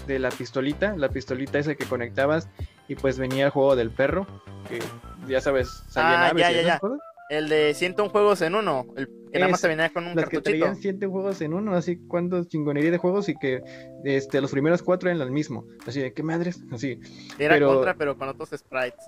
de 0.06 0.18
la 0.18 0.28
pistolita, 0.28 0.94
la 0.96 1.08
pistolita 1.08 1.58
esa 1.58 1.74
que 1.76 1.86
conectabas 1.86 2.48
y 2.88 2.94
pues 2.94 3.18
venía 3.18 3.46
el 3.46 3.50
juego 3.50 3.74
del 3.74 3.90
perro, 3.90 4.26
que 4.68 4.78
ya 5.26 5.40
sabes, 5.40 5.82
salían 5.88 6.20
Ah, 6.20 6.26
aves 6.26 6.42
ya, 6.42 6.52
y 6.52 6.54
ya, 6.56 6.62
ya. 6.62 6.78
cosas. 6.78 6.98
El 7.30 7.48
de 7.48 7.72
101 7.74 8.10
juegos 8.10 8.42
en 8.42 8.54
uno. 8.54 8.86
El 8.96 9.08
que 9.32 9.38
nada 9.38 9.50
más 9.50 9.60
te 9.60 9.68
venía 9.68 9.88
con 9.90 10.06
un 10.06 10.14
Las 10.14 10.26
que 10.28 10.36
cartuchito. 10.36 10.58
traían 10.64 10.76
siete 10.80 11.06
juegos 11.06 11.40
en 11.40 11.54
uno, 11.54 11.74
así 11.74 11.96
cuántos 12.06 12.48
chingonería 12.48 12.90
de 12.90 12.98
juegos 12.98 13.28
y 13.28 13.34
que 13.36 13.62
este, 14.04 14.40
los 14.40 14.50
primeros 14.52 14.82
cuatro 14.82 15.08
eran 15.10 15.20
el 15.22 15.30
mismo. 15.32 15.66
Así 15.86 16.00
de, 16.00 16.12
¿qué 16.12 16.22
madres? 16.22 16.60
Así, 16.70 17.00
Era 17.38 17.54
pero- 17.54 17.68
contra, 17.74 17.94
pero 17.94 18.16
con 18.16 18.28
otros 18.28 18.50
sprites. 18.50 19.04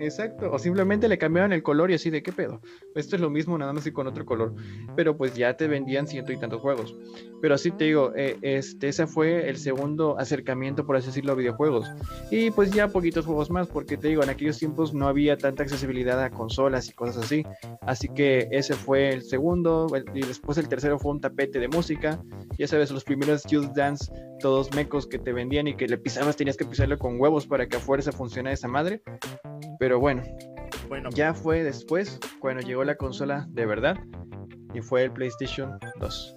Exacto. 0.00 0.50
O 0.52 0.58
simplemente 0.58 1.08
le 1.08 1.18
cambiaban 1.18 1.52
el 1.52 1.62
color 1.62 1.90
y 1.90 1.94
así 1.94 2.10
de, 2.10 2.22
¿qué 2.22 2.32
pedo? 2.32 2.60
Esto 2.94 3.16
es 3.16 3.22
lo 3.22 3.30
mismo, 3.30 3.56
nada 3.58 3.72
más 3.72 3.86
y 3.86 3.92
con 3.92 4.06
otro 4.06 4.24
color. 4.24 4.54
Pero 4.96 5.16
pues 5.16 5.34
ya 5.34 5.56
te 5.56 5.68
vendían 5.68 6.06
ciento 6.06 6.32
y 6.32 6.36
tantos 6.38 6.60
juegos. 6.60 6.96
Pero 7.40 7.54
así 7.54 7.70
te 7.70 7.84
digo, 7.84 8.12
eh, 8.16 8.36
este, 8.42 8.88
ese 8.88 9.06
fue 9.06 9.48
el 9.48 9.56
segundo 9.56 10.18
acercamiento, 10.18 10.84
por 10.84 10.96
así 10.96 11.06
decirlo, 11.06 11.32
a 11.32 11.36
videojuegos. 11.36 11.86
Y 12.30 12.50
pues 12.50 12.70
ya 12.72 12.88
poquitos 12.88 13.24
juegos 13.26 13.50
más, 13.50 13.68
porque 13.68 13.96
te 13.96 14.08
digo, 14.08 14.22
en 14.22 14.30
aquellos 14.30 14.58
tiempos 14.58 14.92
no 14.92 15.08
había 15.08 15.36
tanta 15.36 15.62
accesibilidad 15.62 16.22
a 16.22 16.30
consolas 16.30 16.88
y 16.88 16.92
cosas 16.92 17.24
así. 17.24 17.44
Así 17.82 18.08
que 18.08 18.48
ese 18.50 18.74
fue 18.74 19.12
el 19.12 19.22
segundo, 19.22 19.88
el- 19.94 20.04
y 20.14 20.20
después 20.26 20.58
el 20.58 20.68
tercero 20.68 20.98
fue 20.98 21.12
un 21.12 21.20
tapete 21.20 21.58
de 21.58 21.68
música. 21.68 22.22
Ya 22.58 22.66
sabes, 22.66 22.90
los 22.90 23.04
primeros 23.04 23.42
Just 23.50 23.74
Dance, 23.74 24.12
todos 24.40 24.72
mecos 24.74 25.06
que 25.06 25.18
te 25.18 25.32
vendían 25.32 25.66
y 25.66 25.74
que 25.74 25.86
le 25.86 25.98
pisabas, 25.98 26.36
tenías 26.36 26.56
que 26.56 26.64
pisarle 26.64 26.98
con 26.98 27.20
huevos 27.20 27.46
para 27.46 27.66
que 27.66 27.76
a 27.76 27.80
fuerza 27.80 28.12
funcionara 28.12 28.54
esa 28.54 28.68
madre. 28.68 29.02
Pero 29.80 29.98
bueno, 29.98 30.22
Bueno, 30.88 31.08
ya 31.10 31.32
fue 31.34 31.64
después 31.64 32.20
cuando 32.38 32.62
llegó 32.62 32.84
la 32.84 32.96
consola 32.96 33.46
de 33.48 33.64
verdad 33.66 33.96
y 34.74 34.82
fue 34.82 35.02
el 35.04 35.10
PlayStation 35.12 35.78
2. 35.98 36.36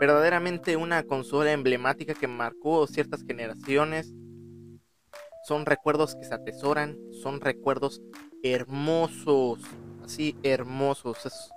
verdaderamente 0.00 0.76
una 0.76 1.04
consola 1.04 1.52
emblemática 1.52 2.12
que 2.14 2.26
marcó 2.26 2.88
ciertas 2.88 3.22
generaciones. 3.22 4.12
Son 5.44 5.64
recuerdos 5.64 6.16
que 6.16 6.24
se 6.24 6.34
atesoran, 6.34 6.98
son 7.22 7.40
recuerdos 7.40 8.02
hermosos, 8.42 9.60
así 10.04 10.36
hermosos. 10.42 11.24
es- 11.24 11.50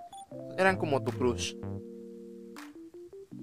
eran 0.59 0.77
como 0.77 1.03
tu 1.03 1.11
crush. 1.11 1.55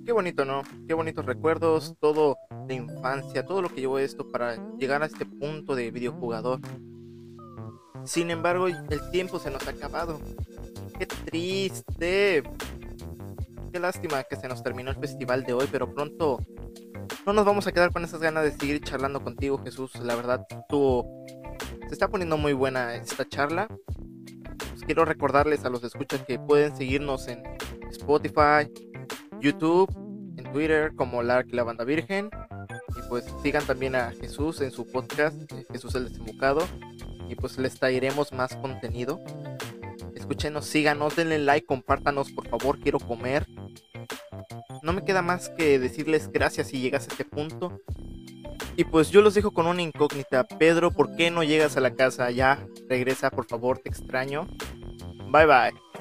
Qué 0.04 0.12
bonito, 0.12 0.44
¿no? 0.44 0.62
Qué 0.86 0.94
bonitos 0.94 1.26
recuerdos, 1.26 1.94
todo 2.00 2.36
de 2.68 2.74
infancia, 2.74 3.44
todo 3.44 3.60
lo 3.60 3.70
que 3.70 3.80
llevó 3.80 3.98
esto 3.98 4.30
para 4.30 4.56
llegar 4.78 5.02
a 5.02 5.06
este 5.06 5.26
punto 5.26 5.74
de 5.74 5.90
videojugador. 5.90 6.60
Sin 8.04 8.30
embargo, 8.30 8.66
el 8.68 9.10
tiempo 9.10 9.38
se 9.38 9.50
nos 9.50 9.66
ha 9.66 9.70
acabado. 9.70 10.20
Qué 10.98 11.06
triste. 11.06 12.42
Qué 13.72 13.80
lástima 13.80 14.22
que 14.24 14.36
se 14.36 14.48
nos 14.48 14.62
terminó 14.62 14.90
el 14.90 14.96
festival 14.96 15.44
de 15.44 15.54
hoy, 15.54 15.68
pero 15.70 15.92
pronto 15.92 16.38
no 17.26 17.32
nos 17.32 17.44
vamos 17.44 17.66
a 17.66 17.72
quedar 17.72 17.92
con 17.92 18.04
esas 18.04 18.20
ganas 18.20 18.44
de 18.44 18.52
seguir 18.52 18.80
charlando 18.82 19.22
contigo, 19.22 19.58
Jesús. 19.58 19.94
La 20.00 20.14
verdad, 20.14 20.46
tú 20.68 21.06
se 21.86 21.92
está 21.92 22.08
poniendo 22.08 22.36
muy 22.36 22.52
buena 22.52 22.94
esta 22.94 23.28
charla. 23.28 23.68
Pues 23.68 24.82
quiero 24.84 25.04
recordarles 25.04 25.64
a 25.64 25.70
los 25.70 25.84
escuchas 25.84 26.22
que 26.26 26.38
pueden 26.38 26.76
seguirnos 26.76 27.28
en 27.28 27.42
Spotify, 27.90 28.70
YouTube, 29.40 29.88
en 30.36 30.52
Twitter 30.52 30.94
como 30.94 31.22
Lark 31.22 31.52
la 31.52 31.62
Banda 31.62 31.84
Virgen. 31.84 32.30
Y 32.96 33.08
pues 33.08 33.24
sigan 33.42 33.64
también 33.64 33.94
a 33.94 34.10
Jesús 34.10 34.60
en 34.60 34.70
su 34.70 34.86
podcast, 34.86 35.36
eh, 35.52 35.64
Jesús 35.70 35.94
el 35.94 36.08
Desembucado. 36.08 36.66
Y 37.32 37.34
pues 37.34 37.56
les 37.56 37.78
traeremos 37.78 38.30
más 38.32 38.54
contenido. 38.56 39.18
Escúchenos, 40.14 40.66
síganos, 40.66 41.16
denle 41.16 41.38
like, 41.38 41.66
compártanos, 41.66 42.30
por 42.30 42.46
favor, 42.46 42.78
quiero 42.78 42.98
comer. 42.98 43.46
No 44.82 44.92
me 44.92 45.02
queda 45.02 45.22
más 45.22 45.48
que 45.48 45.78
decirles 45.78 46.30
gracias 46.30 46.68
si 46.68 46.80
llegas 46.80 47.08
a 47.08 47.10
este 47.10 47.24
punto. 47.24 47.80
Y 48.76 48.84
pues 48.84 49.10
yo 49.10 49.22
los 49.22 49.32
dejo 49.32 49.50
con 49.52 49.66
una 49.66 49.80
incógnita. 49.80 50.44
Pedro, 50.44 50.90
¿por 50.90 51.16
qué 51.16 51.30
no 51.30 51.42
llegas 51.42 51.78
a 51.78 51.80
la 51.80 51.94
casa? 51.94 52.30
Ya, 52.30 52.66
regresa, 52.86 53.30
por 53.30 53.46
favor, 53.46 53.78
te 53.78 53.88
extraño. 53.88 54.46
Bye 55.30 55.46
bye. 55.46 55.91